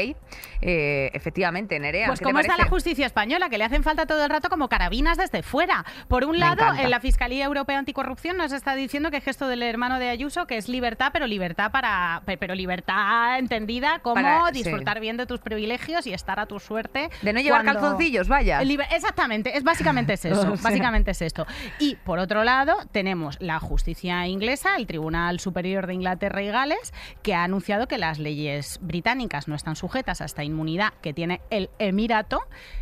[0.61, 2.09] eh, efectivamente, Nerea.
[2.09, 4.49] Pues ¿qué te cómo está la justicia española, que le hacen falta todo el rato
[4.51, 5.85] como carabinas desde fuera.
[6.09, 9.63] Por un lado, en la Fiscalía Europea Anticorrupción nos está diciendo que es gesto del
[9.63, 14.47] hermano de Ayuso, que es libertad, pero libertad para pe- pero libertad entendida como Para-
[14.53, 14.63] sí.
[14.65, 17.09] disfrutar bien de tus privilegios y estar a tu suerte.
[17.23, 18.61] De no llevar cuando- calzoncillos, vaya.
[18.63, 20.63] Exactamente, es básicamente es eso, O sea.
[20.71, 21.47] básicamente es esto.
[21.79, 26.93] Y por otro lado, tenemos la justicia inglesa, el Tribunal Superior de Inglaterra y Gales,
[27.23, 31.41] que ha anunciado que las leyes británicas no están sujetas a esta inmunidad que tiene
[31.51, 32.41] el Emirato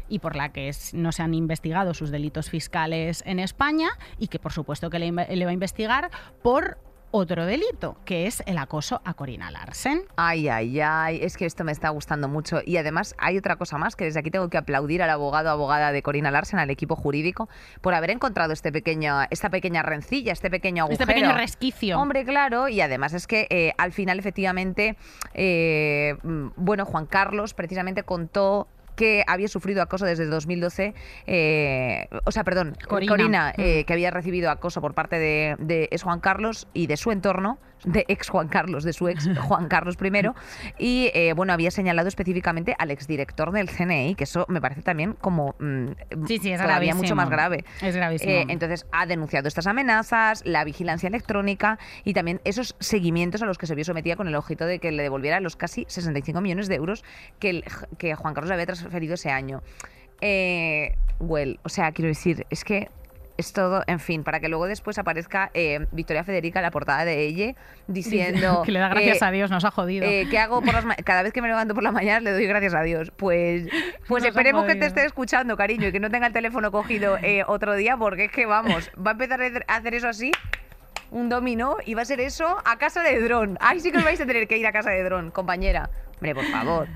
[0.09, 4.38] y por la que no se han investigado sus delitos fiscales en España y que
[4.38, 6.11] por supuesto que le va a investigar
[6.42, 6.79] por
[7.12, 10.03] otro delito, que es el acoso a Corina Larsen.
[10.16, 12.61] Ay, ay, ay, es que esto me está gustando mucho.
[12.64, 15.53] Y además hay otra cosa más, que desde aquí tengo que aplaudir al abogado o
[15.53, 17.48] abogada de Corina Larsen, al equipo jurídico,
[17.81, 21.03] por haber encontrado este pequeño, esta pequeña rencilla, este pequeño agujero.
[21.03, 22.01] Este pequeño resquicio.
[22.01, 24.96] Hombre, claro, y además es que eh, al final, efectivamente,
[25.35, 30.94] eh, mm, bueno, Juan Carlos precisamente contó que había sufrido acoso desde el 2012,
[31.26, 33.11] eh, o sea, perdón, Corina.
[33.12, 33.85] Corina, eh, Mm.
[33.87, 37.59] que había recibido acoso por parte de, de ex Juan Carlos y de su entorno,
[37.84, 40.30] de ex Juan Carlos, de su ex Juan Carlos I,
[40.78, 45.14] y eh, bueno, había señalado específicamente al exdirector del CNI, que eso me parece también
[45.14, 45.86] como mm,
[46.26, 47.64] Sí, sí, es todavía mucho más grave.
[47.80, 48.30] Es gravísimo.
[48.30, 53.58] Eh, entonces ha denunciado estas amenazas, la vigilancia electrónica y también esos seguimientos a los
[53.58, 56.68] que se vio sometida con el objeto de que le devolviera los casi 65 millones
[56.68, 57.04] de euros
[57.38, 57.64] que, el-
[57.98, 59.62] que Juan Carlos le había transferido ese año.
[60.20, 62.88] Eh, well, o sea, quiero decir, es que
[63.42, 67.05] es todo, en fin, para que luego después aparezca eh, Victoria Federica en la portada
[67.05, 67.55] de ella
[67.87, 70.07] diciendo que le da gracias eh, a Dios, nos ha jodido.
[70.07, 72.33] eh, ¿Qué hago por las ma- cada vez que me levanto por la mañana le
[72.33, 73.12] doy gracias a Dios?
[73.16, 73.64] Pues,
[74.09, 77.18] pues Nos esperemos que te esté escuchando, cariño, y que no tenga el teléfono cogido
[77.22, 80.33] eh, otro día, porque es que vamos, va a empezar a hacer eso así,
[81.11, 83.59] un dominó, y va a ser eso a casa de dron.
[83.61, 85.90] Ay, sí que os vais a tener que ir a casa de dron, compañera.
[86.14, 86.88] Hombre, por favor.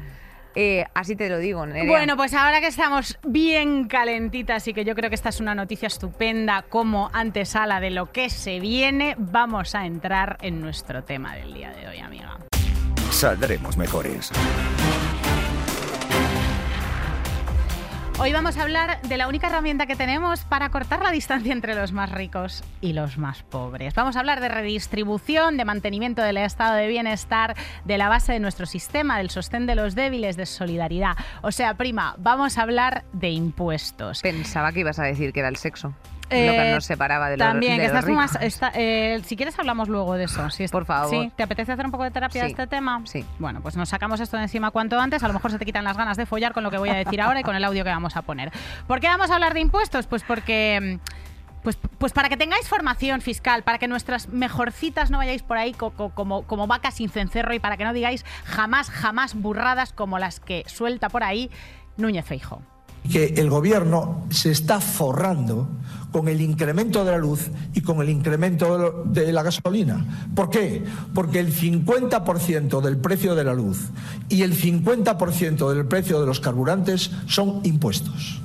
[0.59, 1.85] Eh, así te lo digo, Nerea.
[1.85, 5.55] Bueno, pues ahora que estamos bien calentitas y que yo creo que esta es una
[5.55, 11.37] noticia estupenda como antesala de lo que se viene, vamos a entrar en nuestro tema
[11.37, 12.39] del día de hoy, amiga.
[13.11, 14.33] Saldremos mejores.
[18.19, 21.75] Hoy vamos a hablar de la única herramienta que tenemos para cortar la distancia entre
[21.75, 23.93] los más ricos y los más pobres.
[23.95, 28.41] Vamos a hablar de redistribución, de mantenimiento del estado de bienestar, de la base de
[28.41, 31.15] nuestro sistema, del sostén de los débiles, de solidaridad.
[31.43, 34.23] O sea, prima, vamos a hablar de impuestos.
[34.23, 35.95] Pensaba que ibas a decir que era el sexo.
[36.31, 38.39] Lo que Eh, nos separaba de los También, de que los estás más.
[38.43, 40.51] está- eh, si quieres, hablamos luego de eso.
[40.51, 41.09] Si es- Por favor.
[41.11, 41.31] ¿Sí?
[41.37, 42.53] ¿Te apetece hacer un poco de terapia de Sí.
[42.53, 43.01] este tema?
[43.05, 43.25] Sí.
[43.39, 45.23] Bueno, pues nos sacamos esto de encima cuanto antes.
[45.23, 46.95] A lo mejor se te quitan las ganas de follar con lo que voy a
[46.95, 48.51] decir ahora y con el audio que vamos a poner.
[48.87, 50.07] ¿Por qué vamos a hablar de impuestos?
[50.07, 50.99] Pues porque.
[51.03, 51.27] mm,
[51.63, 55.73] Pues, pues para que tengáis formación fiscal, para que nuestras mejorcitas no vayáis por ahí
[55.73, 59.93] co- co- como, como vacas sin cencerro y para que no digáis jamás, jamás burradas
[59.93, 61.51] como las que suelta por ahí
[61.97, 62.63] Núñez Feijo.
[63.07, 65.69] Que el gobierno se está forrando
[66.13, 70.29] con el incremento de la luz y con el incremento de la gasolina.
[70.35, 70.83] ¿Por qué?
[71.13, 73.91] Porque el 50% del precio de la luz
[74.29, 78.41] y el 50% del precio de los carburantes son impuestos.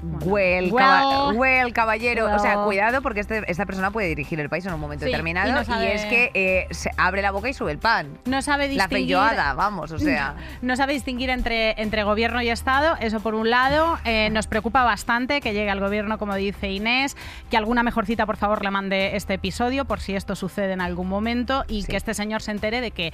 [0.00, 0.76] Well, Well.
[0.76, 2.32] caba- well, caballero.
[2.34, 5.10] O sea, cuidado porque este- esta persona puede dirigir el país en un momento Sí,
[5.10, 5.48] determinado.
[5.48, 8.16] y Y, no sabe- es que eh, se abre la boca y sube el pan.
[8.24, 9.06] No sabe La distinguir...
[9.06, 10.36] feyoada, vamos, o sea.
[10.62, 13.98] No sabe distinguir entre, entre gobierno y Estado, eso por un lado.
[14.04, 17.16] Eh, nos preocupa bastante que llegue al gobierno, como dice Inés,
[17.50, 21.08] que alguna mejorcita, por favor, le mande este episodio por si esto sucede en algún
[21.08, 21.88] momento y Sí.
[21.90, 23.12] que este señor se entere de que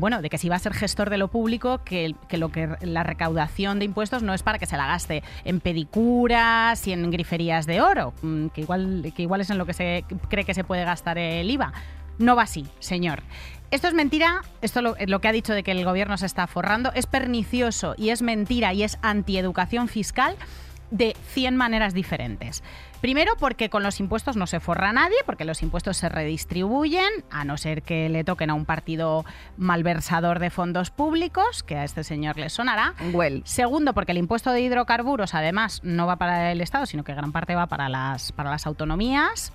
[0.00, 2.68] bueno, de que si va a ser gestor de lo público, que, que lo que
[2.80, 7.10] la recaudación de impuestos no es para que se la gaste en pedicuras y en
[7.10, 10.54] griferías de oro, mm, que igual, que igual es en lo que se cree que
[10.54, 11.72] se puede gastar el IVA.
[12.18, 13.22] No va así, señor.
[13.70, 16.46] Esto es mentira, esto lo, lo que ha dicho de que el gobierno se está
[16.46, 20.36] forrando, es pernicioso y es mentira y es antieducación fiscal
[20.90, 22.62] de 100 maneras diferentes.
[23.00, 27.44] Primero porque con los impuestos no se forra nadie, porque los impuestos se redistribuyen, a
[27.44, 29.24] no ser que le toquen a un partido
[29.56, 32.94] malversador de fondos públicos, que a este señor le sonará.
[33.12, 33.42] Well.
[33.44, 37.30] Segundo, porque el impuesto de hidrocarburos además no va para el Estado, sino que gran
[37.30, 39.52] parte va para las, para las autonomías.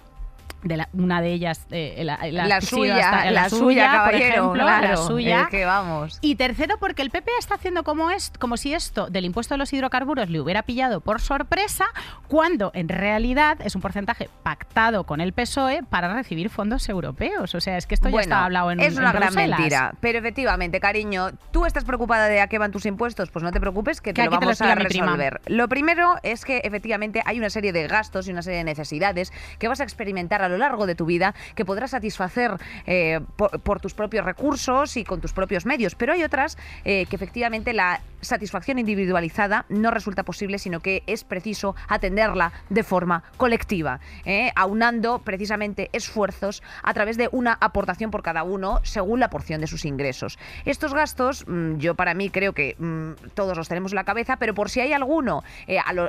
[0.62, 3.96] De la- una de ellas, eh, la, la- La sí, suya, hasta- la, suya, por
[3.98, 4.88] caballero, ejemplo, claro.
[4.88, 5.48] la suya.
[5.52, 6.20] Que vamos.
[6.22, 9.58] Y tercero, porque el PP está haciendo como, es, como si esto del impuesto de
[9.58, 11.86] los hidrocarburos le hubiera pillado por sorpresa,
[12.30, 17.56] cuando en realidad es un porcentaje pactado con el PSOE para recibir fondos europeos.
[17.56, 19.60] O sea, es que esto ya está hablado en es en una gran Bruselas.
[19.60, 19.94] mentira.
[20.00, 23.32] Pero efectivamente, cariño, ¿tú estás preocupada de a qué van tus impuestos?
[23.32, 25.42] Pues no te preocupes, que, Que te lo aquí te lo vamos a resolver.
[25.48, 29.34] Lo primero es que efectivamente hay una serie de gastos y una serie de necesidades
[29.60, 32.52] que vas a experimentar a lo largo de tu vida que podrás satisfacer
[32.86, 35.96] eh, por, tus propios recursos y con tus propios medios.
[35.96, 41.24] Pero hay otras eh, que efectivamente la satisfacción individualizada no resulta posible, sino que es
[41.24, 44.52] preciso atenderla de forma colectiva, ¿eh?
[44.56, 49.68] aunando precisamente esfuerzos a través de una aportación por cada uno según la porción de
[49.68, 50.40] sus ingresos.
[50.66, 54.38] Estos gastos, mm, yo para mí creo que mm, todos los tenemos en la cabeza,
[54.38, 55.44] pero por si hay alguno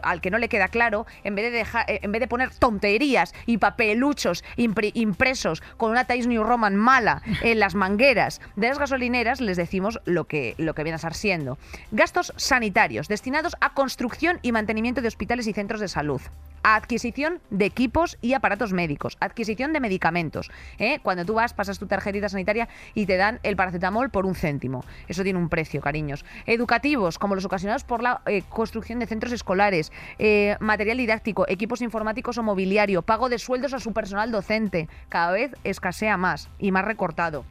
[0.02, 3.34] al que no le queda claro, en vez de dejar, en vez de poner tonterías
[3.46, 8.78] y papeluchos impri- impresos con una Times New Roman mala en las mangueras de las
[8.78, 11.58] gasolineras, les decimos lo que, lo que viene a estar siendo.
[11.90, 16.20] Gastos sanitarios destinados a construcción y mantenimiento de hospitales y centros de salud.
[16.66, 20.50] A adquisición de equipos y aparatos médicos, adquisición de medicamentos.
[20.78, 20.98] ¿eh?
[21.02, 24.82] Cuando tú vas, pasas tu tarjetita sanitaria y te dan el paracetamol por un céntimo.
[25.06, 26.24] Eso tiene un precio, cariños.
[26.46, 31.82] Educativos, como los ocasionados por la eh, construcción de centros escolares, eh, material didáctico, equipos
[31.82, 34.86] informáticos o mobiliario, pago de sueldos a su personal docente.
[35.08, 37.46] Cada vez escasea más y más recortado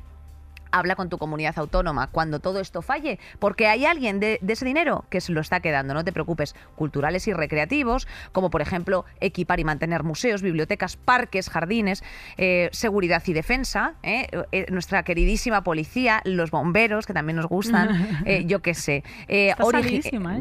[0.73, 4.65] habla con tu comunidad autónoma cuando todo esto falle, porque hay alguien de, de ese
[4.65, 9.05] dinero que se lo está quedando, no te preocupes, culturales y recreativos, como por ejemplo
[9.21, 12.03] equipar y mantener museos, bibliotecas, parques, jardines,
[12.37, 18.25] eh, seguridad y defensa, eh, eh, nuestra queridísima policía, los bomberos, que también nos gustan,
[18.45, 19.03] yo qué sé.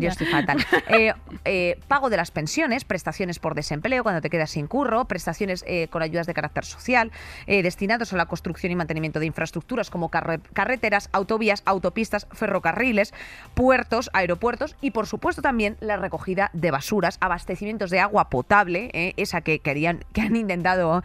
[0.01, 0.59] yo estoy fatal.
[1.89, 6.27] Pago de las pensiones, prestaciones por desempleo cuando te quedas sin curro, prestaciones con ayudas
[6.27, 7.13] de carácter social,
[7.47, 10.09] destinados a la construcción y mantenimiento de infraestructuras como
[10.53, 13.15] carreteras, autovías, autopistas, ferrocarriles,
[13.55, 19.15] puertos, aeropuertos y por supuesto también la recogida de basuras, abastecimientos de agua potable, eh,
[19.17, 21.03] esa que querían, que han intentado,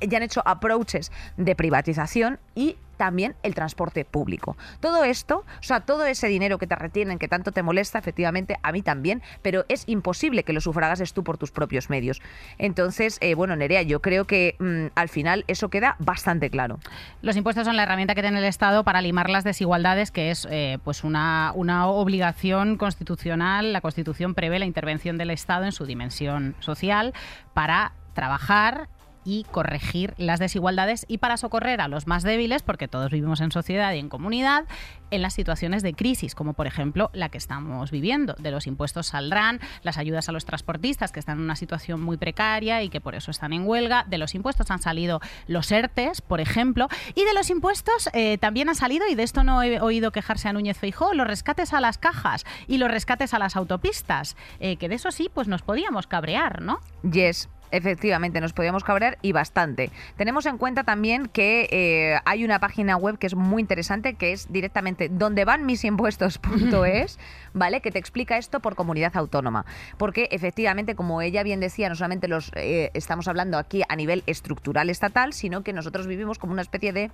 [0.00, 4.56] ya han hecho approaches de privatización y también el transporte público.
[4.80, 8.56] Todo esto, o sea, todo ese dinero que te retienen, que tanto te molesta, efectivamente,
[8.62, 12.20] a mí también, pero es imposible que lo sufragases tú por tus propios medios.
[12.58, 16.78] Entonces, eh, bueno, Nerea, yo creo que mm, al final eso queda bastante claro.
[17.22, 20.46] Los impuestos son la herramienta que tiene el Estado para limar las desigualdades, que es
[20.50, 23.72] eh, pues una, una obligación constitucional.
[23.72, 27.12] La Constitución prevé la intervención del Estado en su dimensión social
[27.52, 28.88] para trabajar
[29.24, 33.50] y corregir las desigualdades y para socorrer a los más débiles, porque todos vivimos en
[33.50, 34.64] sociedad y en comunidad,
[35.10, 38.34] en las situaciones de crisis, como por ejemplo la que estamos viviendo.
[38.38, 42.16] De los impuestos saldrán las ayudas a los transportistas que están en una situación muy
[42.16, 44.04] precaria y que por eso están en huelga.
[44.08, 48.68] De los impuestos han salido los ERTES, por ejemplo, y de los impuestos eh, también
[48.68, 51.80] ha salido, y de esto no he oído quejarse a Núñez Feijó, los rescates a
[51.80, 55.62] las cajas y los rescates a las autopistas, eh, que de eso sí, pues nos
[55.62, 56.80] podíamos cabrear, ¿no?
[57.02, 59.90] Yes, Efectivamente, nos podíamos cabrear y bastante.
[60.16, 64.30] Tenemos en cuenta también que eh, hay una página web que es muy interesante, que
[64.30, 67.18] es directamente donde van mis impuestos.es,
[67.52, 67.80] ¿vale?
[67.80, 69.66] Que te explica esto por comunidad autónoma.
[69.98, 74.22] Porque efectivamente, como ella bien decía, no solamente los eh, estamos hablando aquí a nivel
[74.28, 77.10] estructural estatal, sino que nosotros vivimos como una especie de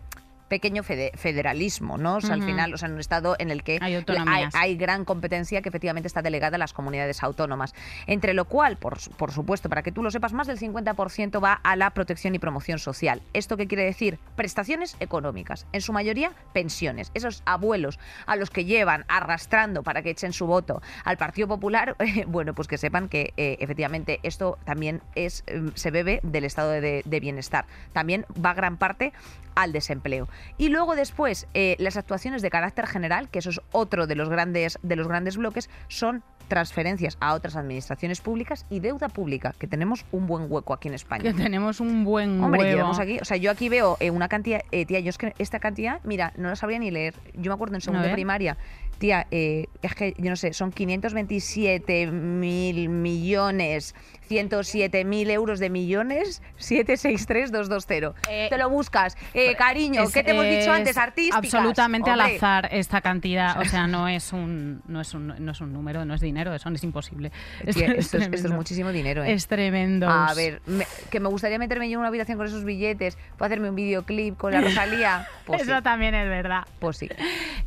[0.51, 2.17] pequeño federalismo, ¿no?
[2.17, 5.63] O sea, al final, o sea, en un estado en el que hay, gran competencia
[5.63, 7.73] que efectivamente está delegada a las comunidades autónomas.
[8.09, 11.53] Entre lo cual, por, por supuesto, para que tú lo sepas, más del 50% va
[11.53, 13.23] a la protección y promoción social.
[13.33, 14.19] ¿Esto qué quiere decir?
[14.35, 17.13] Prestaciones económicas, en su mayoría pensiones.
[17.15, 21.97] Esos abuelos a los que llevan arrastrando para que echen su voto al Partido Popular,
[22.27, 26.71] bueno, pues que sepan que eh, efectivamente esto también es em, se bebe del estado
[26.73, 27.67] de, de bienestar.
[27.93, 29.13] También va gran parte
[29.55, 30.29] al desempleo.
[30.59, 34.29] Y luego después, eh, las actuaciones de carácter general, que eso es otro de los
[34.29, 39.69] grandes, de los grandes bloques, son transferencias a otras administraciones públicas y deuda pública, que
[39.69, 41.23] tenemos un buen hueco aquí en España.
[41.23, 42.91] Que tenemos un buen Hombre, huevo.
[43.01, 45.61] aquí, o sea, yo aquí veo eh, una cantidad, eh, tía, yo es que esta
[45.61, 47.15] cantidad, mira, no la sabría ni leer.
[47.35, 48.57] Yo me acuerdo en segundo de primaria,
[48.99, 53.95] tía, es que yo no sé, son 527 mil millones
[54.31, 58.15] 107.000 euros de millones, 763220.
[58.31, 59.17] Eh, te lo buscas.
[59.35, 60.97] Eh, cariño, ¿qué te hemos dicho antes?
[60.97, 61.39] Artísticas.
[61.39, 63.61] Absolutamente al azar esta cantidad.
[63.61, 66.55] O sea, no es, un, no, es un, no es un número, no es dinero,
[66.55, 67.33] eso es imposible.
[67.67, 69.25] esto, es, muchísimo dinero.
[69.25, 69.33] ¿eh?
[69.33, 70.09] Es tremendo.
[70.09, 70.63] A ver,
[71.11, 74.37] que me gustaría meterme yo en una habitación con esos billetes, puedo hacerme un videoclip
[74.37, 75.27] con la Rosalía.
[75.45, 76.67] Pues eso también es verdad.
[76.79, 77.09] Pues sí.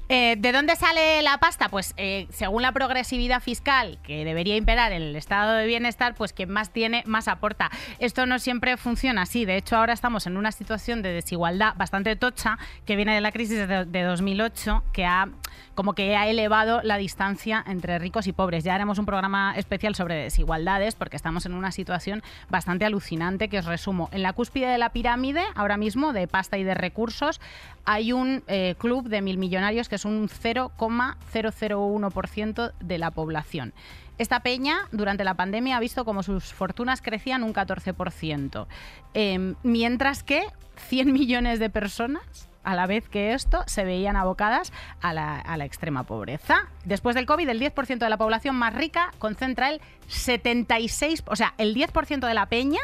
[0.07, 1.67] ¿De dónde sale la pasta?
[1.67, 1.93] Pues
[2.29, 6.71] según la progresividad fiscal que debería imperar en el estado de bienestar, pues que más
[6.71, 7.69] tiene, más aporta.
[7.99, 9.43] Esto no siempre funciona así.
[9.43, 13.31] De hecho, ahora estamos en una situación de desigualdad bastante tocha que viene de la
[13.31, 15.27] crisis de, de 2008, que ha
[15.75, 18.63] como que ha elevado la distancia entre ricos y pobres.
[18.63, 23.59] Ya haremos un programa especial sobre desigualdades porque estamos en una situación bastante alucinante que
[23.59, 24.09] os resumo.
[24.11, 27.41] En la cúspide de la pirámide, ahora mismo, de pasta y de recursos,
[27.85, 33.73] hay un eh, club de mil millonarios que es un 0,001% de la población.
[34.17, 38.67] Esta peña durante la pandemia ha visto como sus fortunas crecían un 14%,
[39.13, 40.43] em, mientras que
[40.89, 44.71] 100 millones de personas a la vez que esto se veían abocadas
[45.01, 46.67] a la, a la, extrema pobreza.
[46.85, 51.55] Después del COVID, el 10% de la población más rica concentra el 76%, o sea,
[51.57, 52.79] el 10% de la peña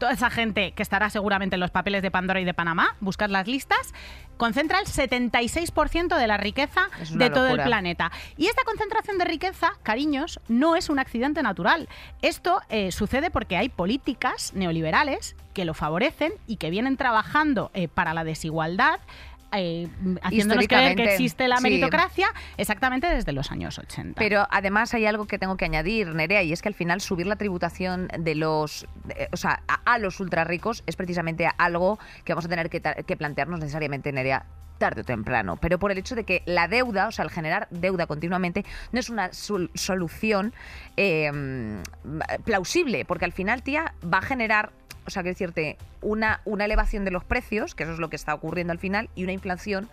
[0.00, 3.28] toda esa gente que estará seguramente en los papeles de Pandora y de Panamá, buscad
[3.28, 3.94] las listas,
[4.38, 8.10] concentra el 76% de la riqueza de todo el planeta.
[8.38, 11.88] Y esta concentración de riqueza, cariños, no es un accidente natural.
[12.22, 17.86] Esto eh, sucede porque hay políticas neoliberales que lo favorecen y que vienen trabajando eh,
[17.86, 19.00] para la desigualdad
[19.52, 19.88] eh,
[20.22, 24.18] haciéndonos creer que existe la meritocracia exactamente desde los años 80.
[24.18, 27.26] Pero además hay algo que tengo que añadir, Nerea, y es que al final subir
[27.26, 28.86] la tributación de los,
[29.32, 33.16] o sea, a, los ultra ricos es precisamente algo que vamos a tener que, que
[33.16, 34.46] plantearnos necesariamente, Nerea,
[34.80, 37.68] tarde o temprano, pero por el hecho de que la deuda, o sea, el generar
[37.70, 40.52] deuda continuamente, no es una solución
[40.96, 41.30] eh,
[42.44, 44.72] plausible, porque al final, tía, va a generar
[45.06, 48.16] o sea, que decirte, una, una elevación de los precios, que eso es lo que
[48.16, 49.88] está ocurriendo al final, y una inflación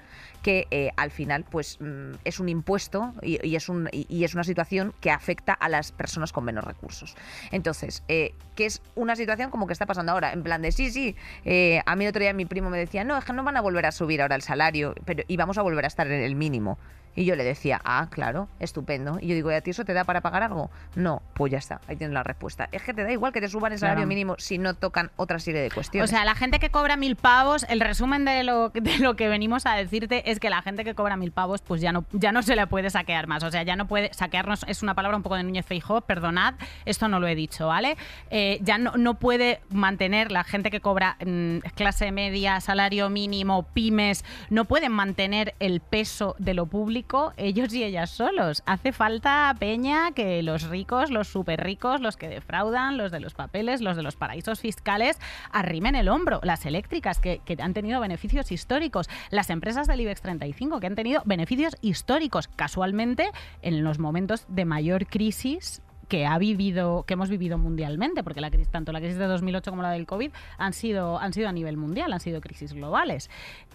[0.48, 4.46] que eh, al final pues mm, es un impuesto y, es un, y, es una
[4.46, 7.18] situación que afecta a las personas con menos recursos.
[7.52, 10.90] Entonces, eh, que es una situación como que está pasando ahora, en plan de sí,
[10.90, 13.44] sí, eh, a mí el otro día mi primo me decía, no, es que no
[13.44, 16.08] van a volver a subir ahora el salario, pero y vamos a volver a estar
[16.08, 16.78] en el mínimo.
[17.18, 19.18] Y yo le decía, ah, claro, estupendo.
[19.20, 20.70] Y yo digo, ¿y a ti eso te da para pagar algo?
[20.94, 22.70] No, pues ya está, ahí tienes la respuesta.
[22.72, 25.40] Es que te da igual que te suban el salario mínimo si no tocan otra
[25.40, 26.08] serie de cuestiones.
[26.08, 29.30] O sea, la gente que cobra mil pavos, el resumen de lo, de lo que
[29.30, 32.32] venimos a decirte es que la gente que cobra mil pavos, pues ya no, ya
[32.32, 33.44] no se le puede saquear más.
[33.44, 36.56] O sea, ya no puede saquearnos, es una palabra un poco de Núñez Feijó, perdonad,
[36.86, 37.98] esto no lo he dicho, ¿vale?
[38.30, 43.64] Eh, ya no, no puede mantener la gente que cobra mm, clase media, salario mínimo,
[43.74, 47.34] pymes, no pueden mantener el peso de lo público.
[47.38, 48.64] Ellos y ellas solos.
[48.66, 53.34] Hace falta peña que los ricos, los súper ricos, los que defraudan, los de los
[53.34, 55.20] papeles, los de los paraísos fiscales,
[55.52, 56.40] arrimen el hombro.
[56.44, 59.10] Las eléctricas que, han tenido beneficios históricos.
[59.30, 62.48] Las empresas del IBEX 35 que han tenido beneficios históricos.
[62.48, 68.42] Casualmente, en los momentos de mayor crisis que ha vivido, que hemos vivido mundialmente, porque
[68.42, 71.50] la crisis, tanto la crisis de 2008 como la del COVID han sido, han sido
[71.50, 73.30] a nivel mundial, han sido crisis globales.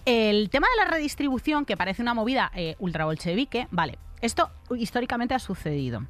[0.05, 5.39] El tema de la redistribución, que parece una movida eh, ultrabolchevique, vale, esto históricamente ha
[5.39, 6.07] sucedido.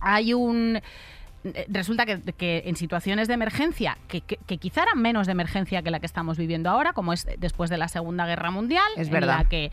[0.00, 0.80] Hay un
[1.68, 4.20] resulta que, en situaciones de emergencia, que,
[4.58, 7.78] quizá eran menos de emergencia que la que estamos viviendo ahora, como es después de
[7.78, 9.70] la Segunda Guerra Mundial, es en la que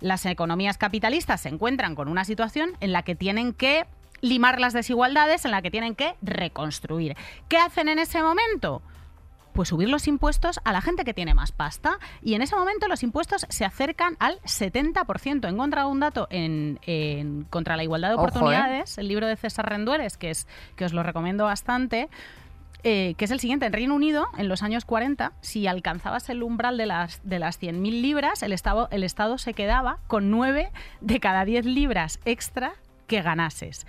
[0.00, 3.86] las economías capitalistas se encuentran con una situación en la que tienen que
[4.20, 7.16] limar las desigualdades, en la que tienen que reconstruir.
[7.48, 8.82] ¿Qué hacen en ese momento?
[9.56, 11.98] Pues subir los impuestos a la gente que tiene más pasta.
[12.22, 15.46] Y en ese momento los impuestos se acercan al 70%.
[15.46, 18.18] He encontrado un dato en, contra la igualdad de ¿eh?
[18.18, 20.46] oportunidades, el libro de César Rendueres, que, es,
[20.76, 22.08] que os lo recomiendo bastante.
[22.84, 23.66] Eh, que es el siguiente.
[23.66, 27.60] En Reino Unido, en los años 40, si alcanzabas el umbral de las, de las
[27.60, 32.74] 100.000 libras, el estado, el Estado se quedaba con 9 de cada 10 libras extra
[33.08, 33.86] que ganases.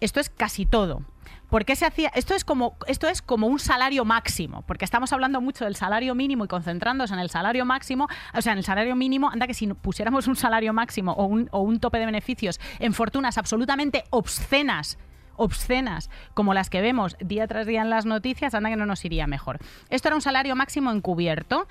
[0.00, 1.02] Esto es casi todo.
[1.50, 2.10] ¿Por qué se hacía?
[2.14, 6.14] Esto es como esto es como un salario máximo, porque estamos hablando mucho del salario
[6.14, 9.54] mínimo y concentrándose en el salario máximo, o sea, en el salario mínimo, anda que
[9.54, 14.04] si pusiéramos un salario máximo o un, o un tope de beneficios en fortunas absolutamente
[14.10, 14.98] obscenas
[15.36, 19.04] obscenas como las que vemos día tras día en las noticias, anda que no nos
[19.04, 19.58] iría mejor.
[19.90, 21.66] Esto era un salario máximo encubierto.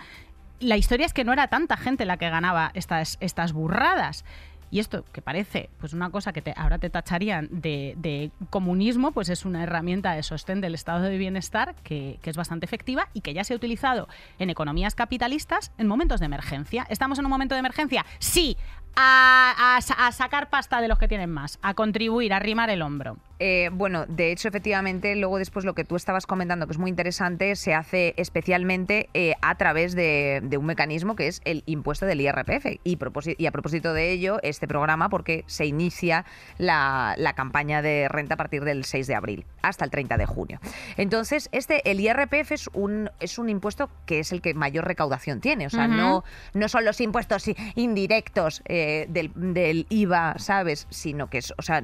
[0.60, 4.26] La historia es que no era tanta gente la que ganaba estas, estas burradas.
[4.74, 9.46] Y esto, que parece pues una cosa que ahora te tacharían de, comunismo, pues es
[9.46, 13.36] una herramienta de sostén del estado de bienestar que, que, es bastante efectiva y que
[13.36, 14.08] ya se ha utilizado
[14.40, 16.88] en economías capitalistas en momentos de emergencia.
[16.90, 18.04] ¿Estamos en un momento de emergencia?
[18.18, 18.58] Sí,
[18.96, 19.80] a,
[20.12, 23.18] sacar pasta de los que tienen más, a contribuir, a arrimar el hombro.
[23.40, 26.90] Eh, bueno, de hecho, efectivamente, luego después lo que tú estabas comentando, que es muy
[26.90, 32.22] interesante, se hace especialmente eh, a través de, un mecanismo que es el impuesto del
[32.22, 32.66] IRPF.
[32.84, 32.98] Y,
[33.38, 36.26] y, a propósito de ello, este programa, porque se inicia
[36.58, 40.60] la, campaña de renta a partir del 6 de abril hasta el 30 de junio.
[40.98, 45.42] Entonces, este, el IRPF es un, es un impuesto que es el que mayor recaudación
[45.42, 45.66] tiene.
[45.66, 46.24] O sea, no,
[46.54, 48.62] no son los impuestos indirectos.
[48.66, 50.88] Eh, del, del, IVA, ¿sabes?
[50.90, 51.82] Sino que es, o sea,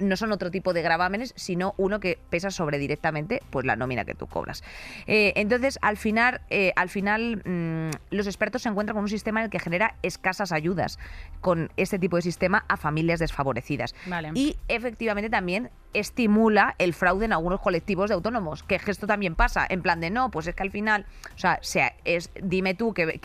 [0.00, 4.04] no son otro tipo de gravámenes, sino uno que pesa sobre directamente pues la nómina
[4.04, 4.62] que tú cobras.
[5.06, 9.40] Eh, entonces, al final, eh, al final mm, los expertos se encuentran con un sistema
[9.40, 10.98] en el que genera escasas ayudas
[11.40, 13.94] con este tipo de sistema a familias desfavorecidas.
[14.34, 19.66] Y efectivamente también estimula el fraude en algunos colectivos de autónomos, que esto también pasa,
[19.68, 22.94] en plan de no, pues es que al final, o sea, sea es, dime tú
[22.94, 23.18] que,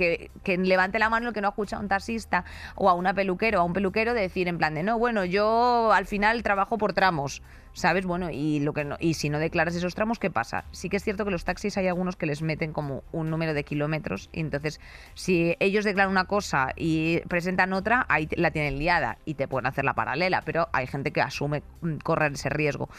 [0.44, 2.46] que, levante la mano el que no ha escuchado a un taxista
[2.76, 5.92] o a una peluquero, a un peluquero de decir en plan de no, bueno, yo
[5.94, 7.42] al final trabajo por tramos.
[7.74, 8.06] ¿Sabes?
[8.06, 10.66] Bueno, y lo que no, y si no declaras esos tramos, ¿qué pasa?
[10.72, 13.54] Sí que es cierto que los taxis hay algunos que les meten como un número
[13.54, 14.80] de kilómetros y entonces
[15.16, 19.66] si ellos declaran una cosa y presentan otra, ahí la tienen liada y te pueden
[19.66, 22.90] hacer la paralela, pero hay gente que asume mm, correr ese riesgo.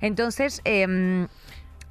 [0.00, 1.28] Entonces, em,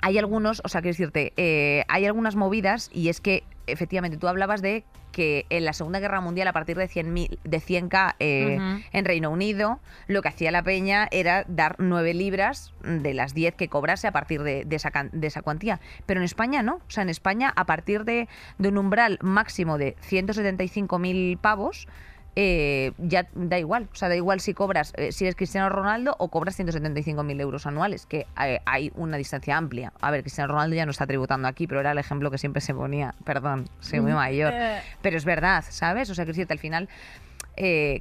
[0.02, 4.28] hay algunos, o sea, quiero decirte, eh, hay algunas movidas y es que efectivamente tú
[4.28, 8.58] hablabas de que en la Segunda Guerra Mundial, a partir de 100, de 100k eh,
[8.92, 13.56] en Reino Unido, lo que hacía la peña era dar 9 libras de las 10
[13.56, 15.80] que cobrase a partir de, esa, de esa cuantía.
[16.06, 16.76] Pero en España no.
[16.76, 21.88] O sea, en España, a partir de, de un umbral máximo de 175.000 pavos,
[22.36, 23.90] eh, ya da igual.
[23.92, 27.66] O sea, da igual si cobras, eh, si eres Cristiano Ronaldo o cobras 175.000 euros
[27.66, 29.94] anuales, que eh, hay una distancia amplia.
[30.02, 32.62] A ver, Cristiano Ronaldo ya no está tributando aquí, pero era el ejemplo que siempre
[32.62, 33.14] se ponía.
[33.26, 34.54] Perdón, soy muy mm, mayor.
[35.02, 36.10] Pero es verdad, ¿sabes?
[36.10, 36.90] O sea, que al final,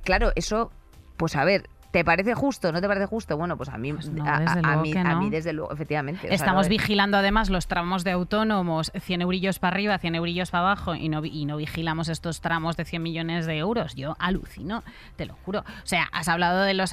[0.04, 0.70] claro, eso,
[1.16, 2.70] pues a ver, ¿Te parece justo?
[2.70, 3.36] ¿No te parece justo?
[3.36, 6.32] Bueno, pues a mí, pues a, mí, desde luego, efectivamente.
[6.32, 10.94] Estamos vigilando además los tramos de autónomos, 100 eurillos para arriba, 100 eurillos para abajo,
[10.94, 13.96] y no, y no vigilamos estos tramos de 100 millones de euros.
[13.96, 14.84] Yo alucino,
[15.16, 15.60] te lo juro.
[15.60, 16.92] O sea, has hablado de los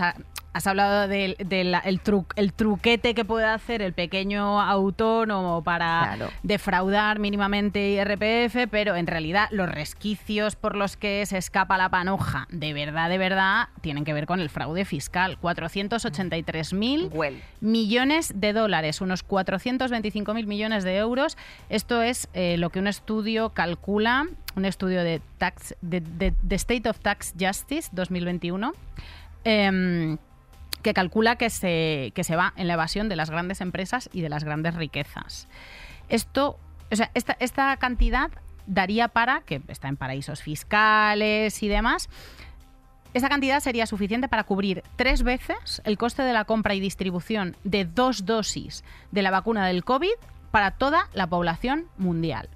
[0.54, 8.68] Has hablado del, el, truquete que puede hacer el pequeño autónomo para defraudar mínimamente IRPF,
[8.72, 13.20] pero en realidad los resquicios por los que se escapa la panoja, de verdad, de
[13.20, 15.38] verdad, tienen que ver con el fraude fiscal.
[15.38, 17.12] 483 mil
[17.62, 21.38] millones de dólares, unos 425 mil millones de euros.
[21.70, 27.00] Esto es eh, lo que un estudio calcula, un estudio de, tax, de, State of
[27.00, 28.74] Tax Justice 2021
[30.88, 34.30] que calcula que se, se va en la evasión de las grandes empresas y de
[34.30, 35.50] las grandes riquezas.
[36.08, 36.58] Esto,
[36.90, 38.32] o sea, esta, esta cantidad
[38.68, 42.08] daría para, que está en paraísos fiscales y demás,
[43.14, 47.58] esta cantidad sería suficiente para cubrir tres veces el coste de la compra y distribución
[47.66, 50.16] de dos dosis de la vacuna del COVID
[50.52, 52.48] para toda la población mundial.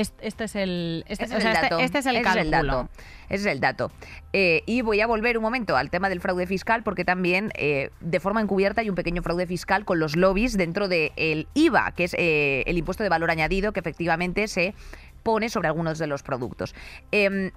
[0.00, 1.78] Es- este es el, este, es el este- dato.
[1.78, 2.88] este es el Ese es el dato.
[3.28, 3.90] Ese es el dato.
[4.32, 7.90] Eh, y voy a volver un momento al tema del fraude fiscal, porque también eh,
[8.00, 12.04] de forma encubierta hay un pequeño fraude fiscal con los lobbies dentro del IVA, que
[12.04, 14.74] es eh, el impuesto de valor añadido que efectivamente se
[15.22, 16.74] pone sobre algunos de los productos.
[17.12, 17.50] Em,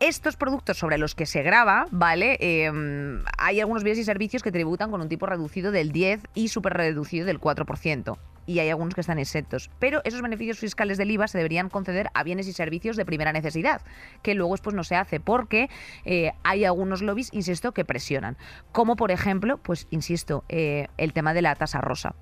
[0.00, 2.36] estos productos sobre los que se graba, ¿vale?
[2.40, 6.48] Em, hay algunos bienes y servicios que tributan con un tipo reducido del 10 y
[6.48, 8.18] súper reducido del 4%.
[8.46, 9.70] Y hay algunos que están exentos.
[9.78, 13.32] Pero esos beneficios fiscales del IVA se deberían conceder a bienes y servicios de primera
[13.32, 13.80] necesidad,
[14.22, 15.70] que luego pues, no se hace porque
[16.04, 18.36] eh, hay algunos lobbies, insisto, que presionan.
[18.72, 22.14] Como por ejemplo, pues insisto, eh, el tema de la tasa rosa.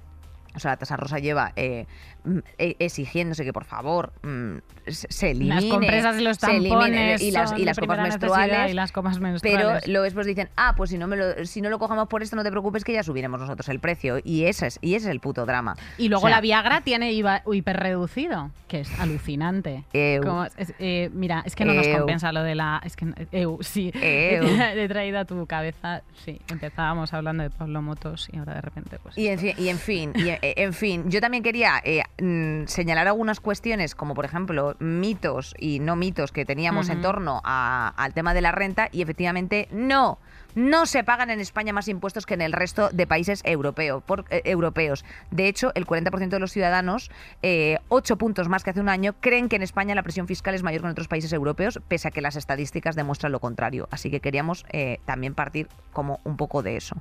[0.55, 1.87] O sea, la tasa rosa lleva eh,
[2.25, 5.55] mm, eh, exigiéndose que por favor mm, se elimine.
[5.55, 8.71] Las compresas y los se elimine, tampones y las, y las copas menstruales.
[8.71, 9.89] y las Pero menstruales.
[9.89, 12.37] luego después dicen, ah, pues si no, me lo, si no lo cogemos por esto,
[12.37, 14.19] no te preocupes que ya subiremos nosotros el precio.
[14.23, 15.77] Y ese es, y ese es el puto drama.
[15.99, 19.85] Y luego O sea, la Viagra tiene IVA hiperreducido, que es alucinante.
[20.23, 21.99] Como es- eh, mira, es que no nos Eu.
[21.99, 22.81] compensa lo de la...
[22.85, 23.91] Es que, eu, sí.
[23.95, 24.45] Eu.
[24.77, 26.41] He traído a tu cabeza, sí.
[26.49, 29.17] Empezábamos hablando de Pablo Motos y ahora de repente pues...
[29.17, 32.67] Y en, fin- y en fin, y en, en fin, yo también quería eh, mm,
[32.67, 37.95] señalar algunas cuestiones, como por ejemplo mitos y no mitos que teníamos en torno a-
[37.97, 40.19] al tema de la renta, y efectivamente no.
[40.55, 45.05] No se pagan en España más impuestos que en el resto de países eh, europeos.
[45.31, 47.11] De hecho, el 40% de los ciudadanos,
[47.43, 50.55] eh, 8 puntos más que hace un año, creen que en España la presión fiscal
[50.55, 53.89] es mayor que en otros países europeos, pese a que las estadísticas demuestran lo contrario.
[53.91, 56.97] Así que queríamos eh, también partir como un poco de eso.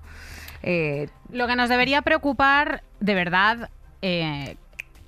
[0.63, 3.69] Eh, Lo que nos debería preocupar, de verdad,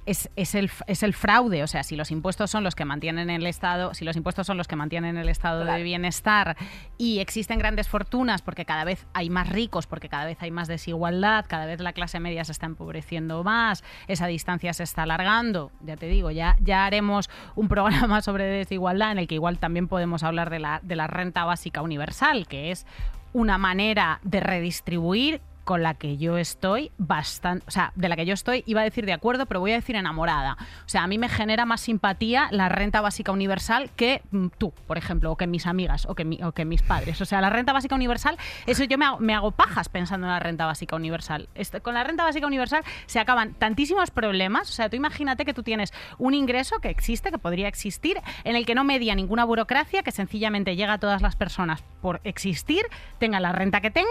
[0.06, 1.64] es, es el, es el fraude.
[1.64, 4.58] O sea, si los impuestos son los que mantienen el Estado, si los impuestos son
[4.58, 5.78] los que mantienen el estado Claro.
[5.78, 6.58] de bienestar
[6.98, 10.68] y existen grandes fortunas porque cada vez hay más ricos, porque cada vez hay más
[10.68, 15.72] desigualdad, cada vez la clase media se está empobreciendo más, esa distancia se está alargando.
[15.82, 19.88] Ya te digo, ya, ya haremos un programa sobre desigualdad en el que igual también
[19.88, 22.86] podemos hablar de la, de la renta básica universal, que es
[23.34, 28.26] una manera de redistribuir con la que yo estoy bastante, o sea, de la que
[28.26, 30.58] yo estoy, iba a decir de acuerdo, pero voy a decir enamorada.
[30.86, 34.72] O sea, a mí me genera más simpatía la renta básica universal que mm, tú,
[34.88, 36.26] por ejemplo, o que mis amigas, o que,
[36.66, 37.22] mis padres.
[37.22, 40.34] O sea, la renta básica universal, eso yo me hago, me hago pajas pensando en
[40.34, 41.50] la renta básica universal.
[41.56, 44.70] Esto- con la renta básica universal se acaban tantísimos problemas.
[44.70, 48.56] O sea, tú imagínate que tú tienes un ingreso que existe, que podría existir, en
[48.56, 52.82] el que no media ninguna burocracia, que sencillamente llega a todas las personas por existir,
[53.20, 54.10] tengan la renta que tengan,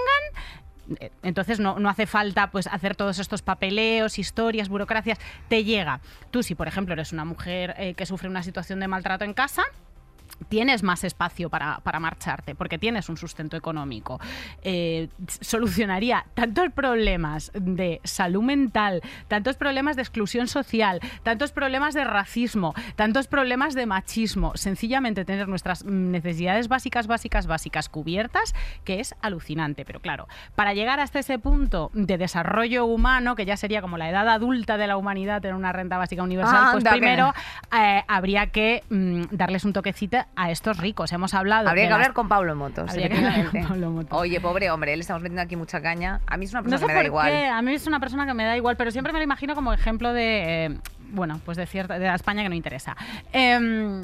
[1.23, 5.19] entonces no, no hace falta pues hacer todos estos papeleos, historias, burocracias.
[5.49, 6.01] Te llega.
[6.31, 9.35] Tú si por ejemplo eres una mujer eh, que sufre una situación de maltrato en
[9.35, 9.65] casa,
[10.49, 14.21] tienes más espacio para, para marcharte, porque tienes un sustento económico.
[14.63, 15.09] Eh,
[15.41, 22.75] solucionaría tantos problemas de salud mental, tantos problemas de exclusión social, tantos problemas de racismo,
[22.97, 24.53] tantos problemas de machismo.
[24.57, 28.55] Sencillamente tener nuestras necesidades básicas, básicas, básicas cubiertas,
[28.85, 29.85] que es alucinante.
[29.85, 34.09] Pero claro, para llegar hasta ese punto de desarrollo humano, que ya sería como la
[34.11, 37.33] edad adulta de la humanidad, tener una renta básica universal, pues Anda, que- primero
[37.77, 41.13] eh, habría que mm, darles un toquecito a estos ricos.
[41.13, 41.69] Hemos hablado.
[41.69, 42.91] Habría que las- hablar con Pablo Motos.
[42.91, 43.63] Habría que hablar con.
[43.69, 44.19] Pablo Motos.
[44.19, 46.21] Oye, pobre hombre, le estamos metiendo aquí mucha caña.
[46.27, 47.31] A mí es una No persona sé que me da igual.
[47.31, 49.55] qué, a mí es una persona que me da igual, pero siempre me lo imagino
[49.55, 50.79] como ejemplo de, eh,
[51.11, 52.97] bueno, pues de cierta, de la España que no interesa.
[53.33, 54.03] Em,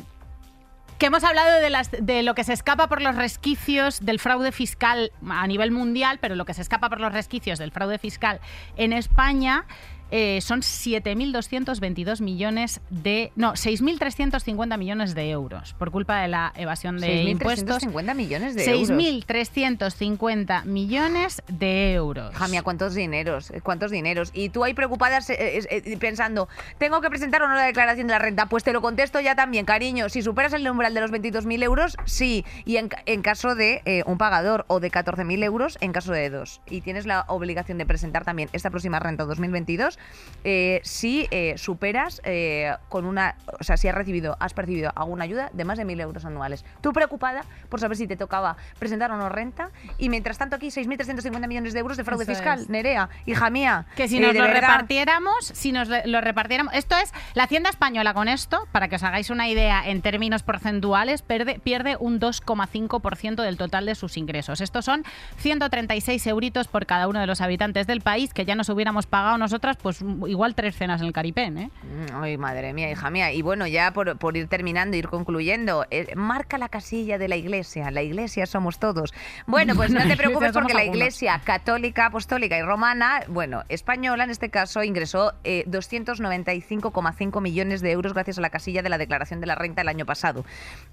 [0.98, 4.50] que hemos hablado de, las, de lo que se escapa por los resquicios del fraude
[4.50, 8.40] fiscal a nivel mundial, pero lo que se escapa por los resquicios del fraude fiscal
[8.76, 9.64] en España
[10.10, 13.32] eh, son 7.222 millones de...
[13.36, 17.82] No, 6.350 millones de euros por culpa de la evasión de impuestos.
[17.82, 18.90] 6.350 millones de euros.
[18.90, 22.32] 6.350 millones de euros.
[22.34, 23.50] Hija mía, ¿cuántos dineros?
[23.50, 24.30] eh, ¿Cuántos dineros?
[24.32, 26.48] Y tú ahí preocupadas eh, eh, pensando,
[26.78, 28.46] ¿tengo que presentar o no la declaración de la renta?
[28.46, 30.08] Pues te lo contesto ya también, cariño.
[30.08, 32.44] Si superas el umbral de los 22.000 euros, sí.
[32.64, 36.60] Y en, en caso de un pagador o de 14.000 euros, en caso de dos.
[36.68, 39.97] Y tienes la obligación de presentar también esta próxima renta 2022
[40.44, 43.36] eh, si eh, superas eh, con una...
[43.60, 46.64] O sea, si has recibido, has percibido alguna ayuda de más de 1.000 euros anuales.
[46.80, 49.70] Tú preocupada por saber si te tocaba presentar o no renta.
[49.98, 52.60] Y mientras tanto aquí 6.350 millones de euros de fraude Eso fiscal.
[52.60, 52.68] es.
[52.68, 53.86] Nerea, hija mía.
[53.96, 54.60] Que si nos lo verdad.
[54.60, 56.72] repartiéramos, si nos lo repartiéramos.
[56.74, 60.42] Esto es la Hacienda Española con esto, para que os hagáis una idea en términos
[60.42, 64.60] porcentuales, pierde, pierde un 2,5% del total de sus ingresos.
[64.60, 65.04] Estos son
[65.38, 69.38] 136 euritos por cada uno de los habitantes del país, que ya nos hubiéramos pagado
[69.38, 71.70] nosotras, pues pues igual tres cenas en el Caripén, ¿eh?
[71.82, 73.32] Mm, Ay, madre mía, hija mía.
[73.32, 77.36] Y bueno, ya por, por ir terminando, ir concluyendo, eh, marca la casilla de la
[77.36, 77.90] iglesia.
[77.90, 79.14] La iglesia somos todos.
[79.46, 84.30] Bueno, pues no te preocupes porque la iglesia católica, apostólica y romana, bueno, española en
[84.30, 89.40] este caso, ingresó eh, 295,5 millones de euros gracias a la casilla de la declaración
[89.40, 90.44] de la renta el año pasado.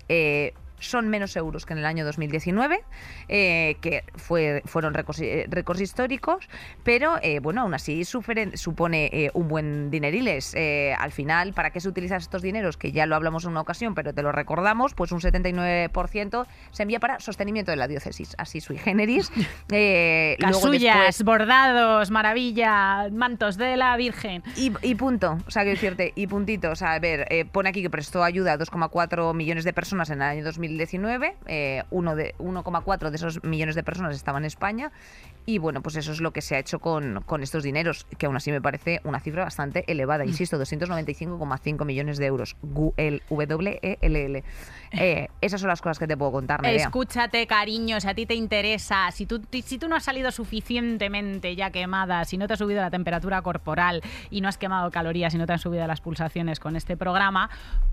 [0.08, 2.82] Eh, son menos euros que en el año 2019,
[3.28, 6.48] eh, que fue, fueron récords, eh, récords históricos,
[6.84, 10.56] pero eh, bueno, aún así sufren- supone eh, un buen dineriles.
[10.98, 12.78] Al final, ¿para qué se utilizan estos dineros?
[12.78, 16.84] Que ya lo hablamos en una ocasión, pero te lo recordamos, pues un 79% se
[16.84, 19.32] envía para sostenimiento de la diócesis, así sui generis.
[20.40, 24.44] Casullas, después- bordados, maravilla, mantos de la Virgen.
[24.56, 26.72] y, y punto, o sea, quiero decirte, y puntito.
[26.72, 30.16] O sea, a ver, pone aquí que prestó ayuda a 2,4 millones de personas en
[30.16, 30.65] el año 2019.
[31.48, 34.92] Eh, uno de 1,4 de esos millones de personas estaban en España.
[35.48, 38.26] Y bueno, pues eso es lo que se ha hecho con, con estos dineros, que
[38.26, 40.26] aún así me parece una cifra bastante elevada.
[40.26, 42.58] Insisto, 295,5 millones de euros.
[42.98, 44.44] El W-E-L-L.
[44.98, 46.86] Eh, esas son las cosas que te puedo contar, Nerea.
[46.86, 51.54] Escúchate, cariño, si a ti te interesa, si tú, si tú no has salido suficientemente
[51.58, 55.34] ya quemada, si no te ha subido la temperatura corporal y no has quemado calorías
[55.34, 57.50] y no te han subido las pulsaciones con este programa,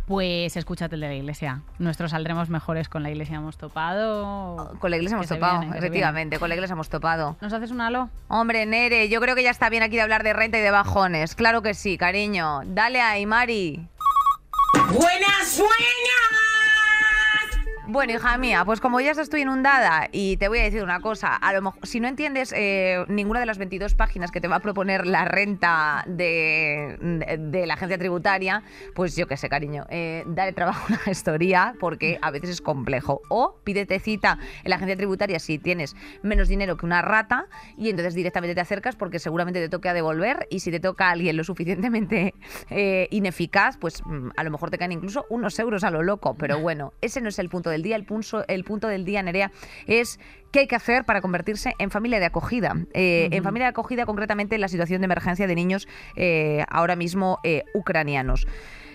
[0.07, 1.62] pues escúchate el de la iglesia.
[1.79, 4.77] Nuestros saldremos mejores con la iglesia hemos topado.
[4.79, 7.37] Con la iglesia hemos topado, viene, efectivamente, con la iglesia hemos topado.
[7.41, 8.09] ¿Nos haces un halo?
[8.29, 10.71] Hombre, Nere, yo creo que ya está bien aquí de hablar de renta y de
[10.71, 11.35] bajones.
[11.35, 12.61] Claro que sí, cariño.
[12.67, 13.89] Dale ahí, Mari.
[14.93, 16.51] Buenas, buenas.
[17.93, 21.36] Bueno, hija mía, pues como ya estoy inundada y te voy a decir una cosa,
[21.36, 24.57] a lo mejor si no entiendes eh, ninguna de las 22 páginas que te va
[24.57, 26.97] a proponer la renta de,
[27.66, 28.62] la agencia tributaria,
[28.95, 32.61] pues yo qué sé, cariño, eh, dale trabajo a una gestoría porque a veces es
[32.62, 33.20] complejo.
[33.28, 37.90] O pídete cita en la agencia tributaria si tienes menos dinero que una rata y
[37.90, 41.11] entonces directamente te acercas porque seguramente te toque a devolver y si te toca a
[41.11, 42.32] alguien lo suficientemente
[42.70, 46.36] eh, ineficaz, pues mm, a lo mejor te caen incluso unos euros a lo loco.
[46.38, 47.97] Pero bueno, ese no es el punto del día.
[47.97, 49.51] El punto, el punto del día, Nerea,
[49.87, 50.18] es
[50.53, 52.76] qué hay que hacer para convertirse en familia de acogida.
[52.95, 56.95] Eh, En familia de acogida, concretamente en la situación de emergencia de niños eh, ahora
[56.97, 58.47] mismo eh, ucranianos.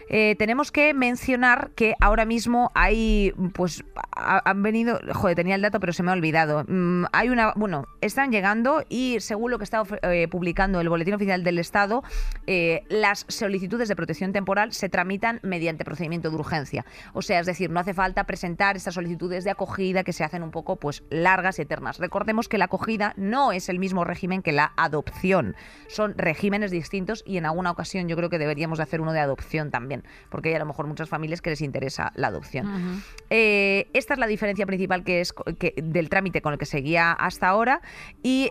[0.09, 3.83] Eh, tenemos que mencionar que ahora mismo hay, pues,
[4.15, 6.63] ha- han venido, joder, tenía el dato pero se me ha olvidado.
[6.67, 11.13] Mm, hay una, bueno, están llegando y según lo que está eh, publicando el Boletín
[11.13, 12.03] Oficial del Estado,
[12.45, 16.85] eh, las solicitudes de protección temporal se tramitan mediante procedimiento de urgencia.
[17.13, 20.41] O sea, es decir, no hace falta presentar estas solicitudes de acogida que se hacen
[20.43, 21.99] un poco, pues, largas y eternas.
[21.99, 25.55] Recordemos que la acogida no es el mismo régimen que la adopción.
[25.87, 29.19] Son regímenes distintos y en alguna ocasión yo creo que deberíamos de hacer uno de
[29.19, 29.96] adopción también,
[30.29, 33.01] porque hay a lo mejor muchas familias que les interesa la adopción.
[33.29, 37.11] Eh, esta es la diferencia principal que es que- del trámite con el que seguía
[37.11, 37.81] hasta ahora
[38.23, 38.49] y...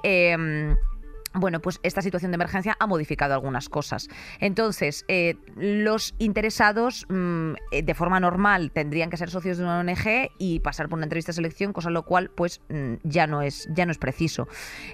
[1.37, 4.09] em, bueno, pues esta situación de emergencia ha modificado algunas cosas.
[4.41, 9.81] Entonces, eh, los interesados mm, eh, de forma normal tendrían que ser socios de una
[9.81, 13.43] ONG y pasar por una entrevista de selección, cosa lo cual pues mm, ya no
[13.43, 14.49] es ya no es preciso.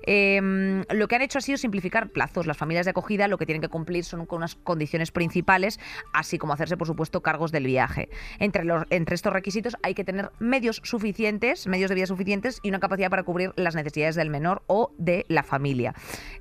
[0.07, 2.47] Eh, lo que han hecho ha sido simplificar plazos.
[2.47, 5.79] Las familias de acogida lo que tienen que cumplir son con unas condiciones principales,
[6.13, 8.09] así como hacerse, por supuesto, cargos del viaje.
[8.39, 12.69] Entre, los, entre estos requisitos hay que tener medios suficientes, medios de vida suficientes y
[12.69, 15.95] una capacidad para cubrir las necesidades del menor o de la familia.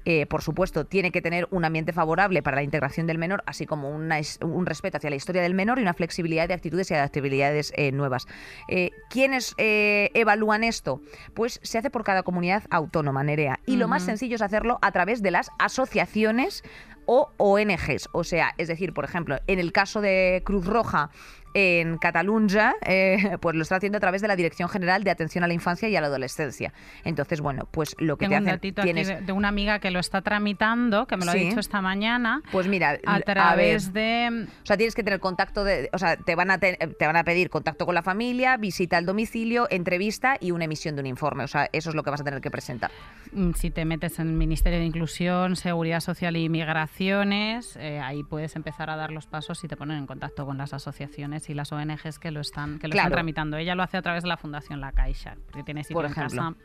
[0.05, 3.65] Eh, por supuesto, tiene que tener un ambiente favorable para la integración del menor, así
[3.65, 6.93] como una un respeto hacia la historia del menor y una flexibilidad de actitudes y
[6.93, 8.27] adaptabilidades eh, nuevas.
[8.67, 11.01] Eh, ¿Quiénes evalúan esto?
[11.33, 13.59] Pues se hace por cada comunidad autónoma, Nerea.
[13.65, 16.63] Y lo más sencillo es hacerlo a través de las asociaciones
[17.05, 18.09] o ONGs.
[18.11, 21.09] O sea, es decir, por ejemplo, en el caso de Cruz Roja
[21.53, 25.43] en Catalunya, eh, pues lo está haciendo a través de la Dirección General de Atención
[25.43, 26.73] a la Infancia y a la Adolescencia.
[27.03, 29.09] Entonces, bueno, pues lo que Tengo un te hacen datito tienes...
[29.09, 31.37] aquí de, de una amiga que lo está tramitando, que me lo Sí.
[31.39, 34.47] ha dicho esta mañana, Pues mira, a través de...
[34.63, 37.15] O sea, tienes que tener contacto de, o sea, te van a te, te van
[37.17, 41.07] a pedir contacto con la familia, visita al domicilio, entrevista y una emisión de un
[41.07, 41.43] informe.
[41.43, 42.91] O sea, eso es lo que vas a tener que presentar.
[43.33, 48.23] Mm, Si te metes en el Ministerio de Inclusión, Seguridad Social y Migraciones, eh, ahí
[48.23, 51.53] puedes empezar a dar los pasos y te ponen en contacto con las asociaciones y
[51.53, 53.07] las ONGs que lo están, que lo Claro.
[53.07, 53.57] están tramitando.
[53.57, 56.11] Ella lo hace a través de la Fundación La Caixa, porque tiene sitio Por en
[56.11, 56.41] ejemplo.
[56.41, 56.55] casa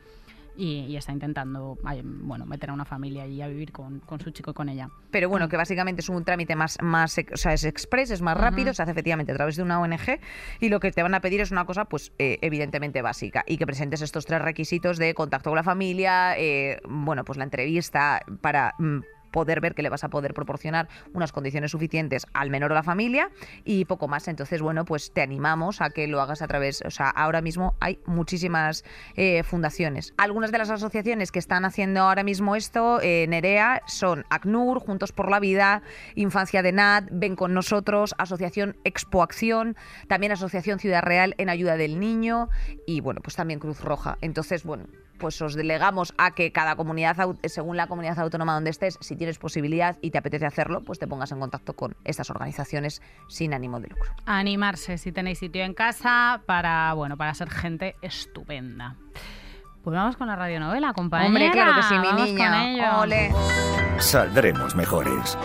[0.59, 1.77] y, y está intentando
[2.22, 4.89] bueno, meter a una familia allí a vivir con, con su chico y con ella.
[5.11, 8.39] Pero bueno, que básicamente es un trámite más, más o sea, es express, es más
[8.39, 10.18] rápido, se hace efectivamente a través de una ONG
[10.61, 13.59] y lo que te van a pedir es una cosa, pues eh, evidentemente básica y
[13.59, 18.22] que presentes estos tres requisitos de contacto con la familia, eh, bueno, pues la entrevista
[18.41, 18.74] para...
[19.37, 22.82] poder ver que le vas a poder proporcionar unas condiciones suficientes al menor o la
[22.82, 23.28] familia
[23.66, 24.28] y poco más.
[24.28, 27.74] Entonces, bueno, pues te animamos a que lo hagas a través, o sea, ahora mismo
[27.78, 28.82] hay muchísimas
[29.14, 30.14] eh, fundaciones.
[30.16, 35.12] Algunas de las asociaciones que están haciendo ahora mismo esto, eh, Nerea, son ACNUR, Juntos
[35.12, 35.82] por la Vida,
[36.14, 39.76] Infancia de NAD, Ven con nosotros, Asociación Expo Acción,
[40.09, 42.49] también Asociación Ciudad Real en ayuda del niño
[42.87, 44.16] y bueno, pues también Cruz Roja.
[44.22, 44.87] Entonces, bueno,
[45.19, 49.39] pues os delegamos a que cada comunidad, según la comunidad autónoma donde estés, si tienes
[49.39, 53.81] posibilidad y te apetece hacerlo, pues te pongas en contacto con estas organizaciones sin ánimo
[53.81, 54.12] de lucro.
[54.27, 58.97] Animarse si tenéis sitio en casa para, bueno, para ser gente estupenda.
[59.83, 61.29] Pues vamos con la radionovela, compañera.
[61.29, 62.99] Hombre, claro que sí, mi Vamos niña.
[62.99, 63.33] Ole.
[63.99, 65.39] Saldremos mejores.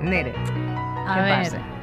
[0.00, 0.34] Nere.
[1.06, 1.38] A ¿Qué ver.
[1.44, 1.73] pasa?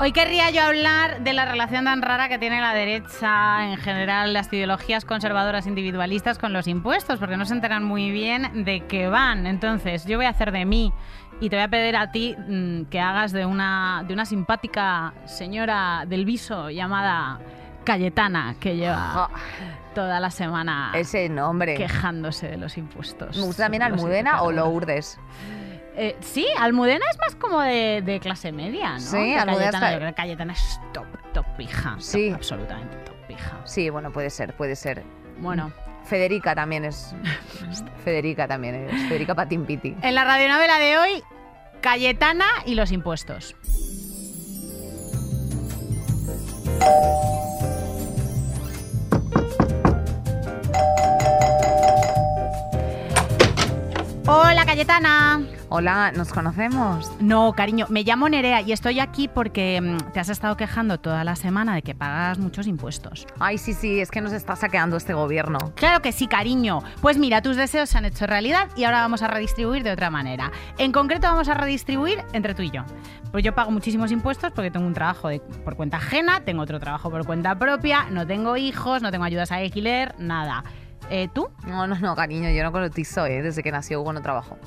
[0.00, 4.32] Hoy querría yo hablar de la relación tan rara que tiene la derecha, en general
[4.32, 9.08] las ideologías conservadoras individualistas con los impuestos, porque no se enteran muy bien de qué
[9.08, 9.46] van.
[9.48, 10.92] Entonces, yo voy a hacer de mí
[11.40, 15.14] y te voy a pedir a ti mm, que hagas de una, de una simpática
[15.24, 17.40] señora del viso llamada
[17.82, 19.28] Cayetana, que lleva Ah,
[19.96, 21.74] toda la semana ese nombre.
[21.74, 23.36] quejándose de los impuestos.
[23.36, 24.52] Me gusta también Almudena o.
[24.52, 25.18] Lourdes.
[26.00, 29.00] Eh, sí, Almudena es más como de, de clase media, ¿no?
[29.00, 31.90] Sí, Almudena Cayetana, está- Cayetana es top, top pija.
[31.94, 32.30] top, Sí.
[32.30, 33.60] absolutamente top pija.
[33.64, 35.02] Sí, bueno, puede ser, puede ser.
[35.38, 35.72] Bueno,
[36.04, 37.14] Federica también es.
[38.04, 39.08] Federica también es.
[39.08, 39.96] Federica Patín Piti.
[40.00, 41.22] en la radionovela de hoy,
[41.80, 43.56] Cayetana y los impuestos.
[54.26, 55.40] Hola, Cayetana.
[55.70, 57.12] Hola, ¿nos conocemos?
[57.20, 61.24] No, cariño, me llamo Nerea y estoy aquí porque mm, te has estado quejando toda
[61.24, 63.26] la semana de que pagas muchos impuestos.
[63.38, 65.58] Ay, sí, sí, es que nos está saqueando este gobierno.
[65.74, 66.78] Claro que sí, cariño.
[67.02, 70.08] Pues mira, tus deseos se han hecho realidad y ahora vamos a redistribuir de otra
[70.08, 70.50] manera.
[70.78, 72.84] En concreto vamos a redistribuir entre tú y yo.
[73.30, 76.80] Pues yo pago muchísimos impuestos porque tengo un trabajo de- por cuenta ajena, tengo otro
[76.80, 80.64] trabajo por cuenta propia, no tengo hijos, no tengo ayudas a alquiler, nada.
[81.10, 81.48] Eh, ¿Tú?
[81.66, 83.42] No, no, no, cariño, yo no cotizo, ¿eh?
[83.42, 84.58] Desde que nació Hugo no trabajo.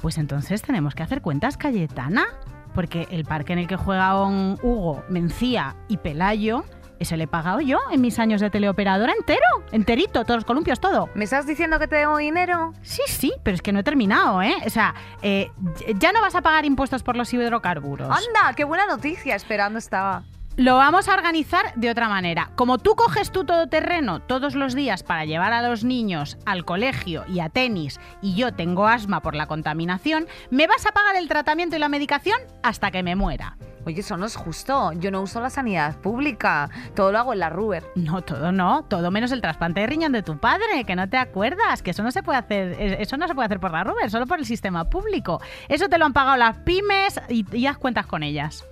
[0.00, 2.26] Pues entonces tenemos que hacer cuentas, Cayetana.
[2.74, 6.64] Porque el parque en el que juegan Hugo, Mencía y Pelayo,
[7.00, 10.80] ese le he pagado yo en mis años de teleoperadora entero, enterito, todos los columpios,
[10.80, 11.08] todo.
[11.14, 12.74] ¿Me estás diciendo que te debo dinero?
[12.82, 14.54] Sí, sí, pero es que no he terminado, ¿eh?
[14.66, 15.50] O sea, eh,
[15.98, 18.08] ya no vas a pagar impuestos por los hidrocarburos.
[18.08, 18.54] ¡Anda!
[18.54, 19.34] ¡Qué buena noticia!
[19.34, 20.24] Esperando estaba.
[20.58, 22.50] Lo vamos a organizar de otra manera.
[22.56, 27.24] Como tú coges tu todoterreno todos los días para llevar a los niños al colegio
[27.28, 31.28] y a tenis y yo tengo asma por la contaminación, me vas a pagar el
[31.28, 33.56] tratamiento y la medicación hasta que me muera.
[33.86, 34.90] Oye, eso no es justo.
[34.94, 36.68] Yo no uso la sanidad pública.
[36.96, 37.84] Todo lo hago en la Ruber.
[37.94, 41.18] No, todo no, todo menos el trasplante de riñón de tu padre, que no te
[41.18, 43.84] acuerdas, que eso no se puede hacer, eh, eso no se puede hacer por la
[43.84, 45.40] Ruber, solo por el sistema público.
[45.68, 48.67] Eso te lo han pagado las pymes y, y haz cuentas con ellas.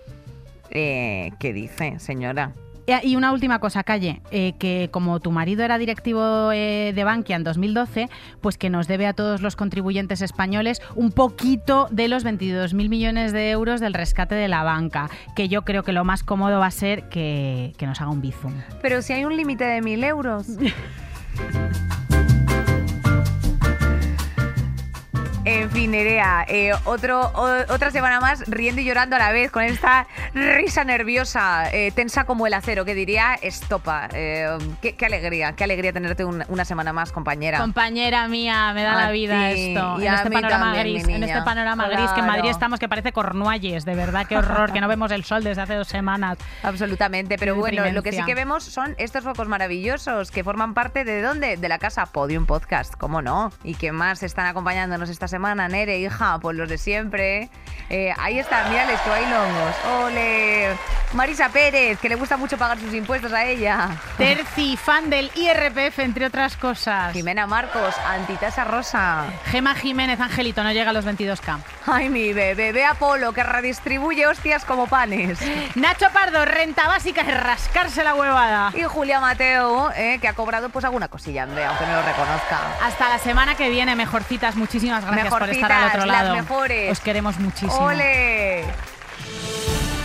[0.71, 2.53] Eh, ¿Qué dice, señora?
[3.03, 7.35] Y una última cosa, Calle, eh, que como tu marido era directivo eh, de Bankia
[7.35, 8.09] en 2012,
[8.41, 13.33] pues que nos debe a todos los contribuyentes españoles un poquito de los 22.000 millones
[13.33, 16.67] de euros del rescate de la banca, que yo creo que lo más cómodo va
[16.67, 18.55] a ser que, que nos haga un bizum.
[18.83, 20.47] Pero si hay un límite de mil euros.
[25.57, 29.51] En fin, Nerea, eh, otro, o- otra semana más riendo y llorando a la vez
[29.51, 34.09] con esta risa nerviosa, eh, tensa como el acero, que diría estopa.
[34.13, 34.47] Eh,
[34.83, 37.59] qué, qué alegría, qué alegría tenerte un- una semana más, compañera.
[37.59, 39.97] Compañera mía, me da A la vida esto.
[40.01, 42.89] y En este panorama también, gris, en este panorama gris que en Madrid estamos que
[42.89, 46.37] parece Cornualles, de verdad, qué horror, que no vemos el sol desde hace dos semanas.
[46.63, 50.75] Absolutamente, pero Qué bueno, lo que sí que vemos son estos focos maravillosos que forman
[50.75, 51.57] parte de dónde?
[51.57, 53.51] De la casa Podium Podcast, ¿cómo no?
[53.65, 57.49] Y que más están acompañándonos esta semana, Nere, hija, pues los de siempre.
[57.89, 59.75] Eh, ahí están, mírales que bailongos.
[60.03, 60.77] ¡Ole!
[61.13, 63.91] Marisa Pérez, que le gusta mucho pagar sus impuestos a ella.
[64.19, 67.13] Terci, fan del IRPF, entre otras cosas.
[67.13, 69.25] Jimena Marcos, antitasa rosa.
[69.47, 71.59] Gema Jiménez, Angelito, no llega a los 22K.
[71.87, 75.39] Ay, mi bebé, ve Apolo, que redistribuye hostias como panes.
[75.77, 78.73] Nacho Pardo, renta básica es rascarse la huevada.
[78.75, 82.59] Y Julia Mateo, eh, que ha cobrado pues alguna cosilla, aunque no lo reconozca.
[82.83, 84.57] Hasta la semana que viene, mejorcitas.
[84.57, 86.35] Muchísimas gracias por estar al Mejorcitas, otro las lado.
[86.37, 86.91] mejores.
[86.93, 87.77] Os queremos muchísimo.
[87.77, 88.65] ¡Ole!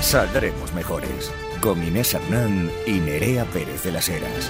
[0.02, 1.32] Saldremos mejores.
[1.62, 4.50] Con Inés Hernán y Nerea Pérez de las Heras.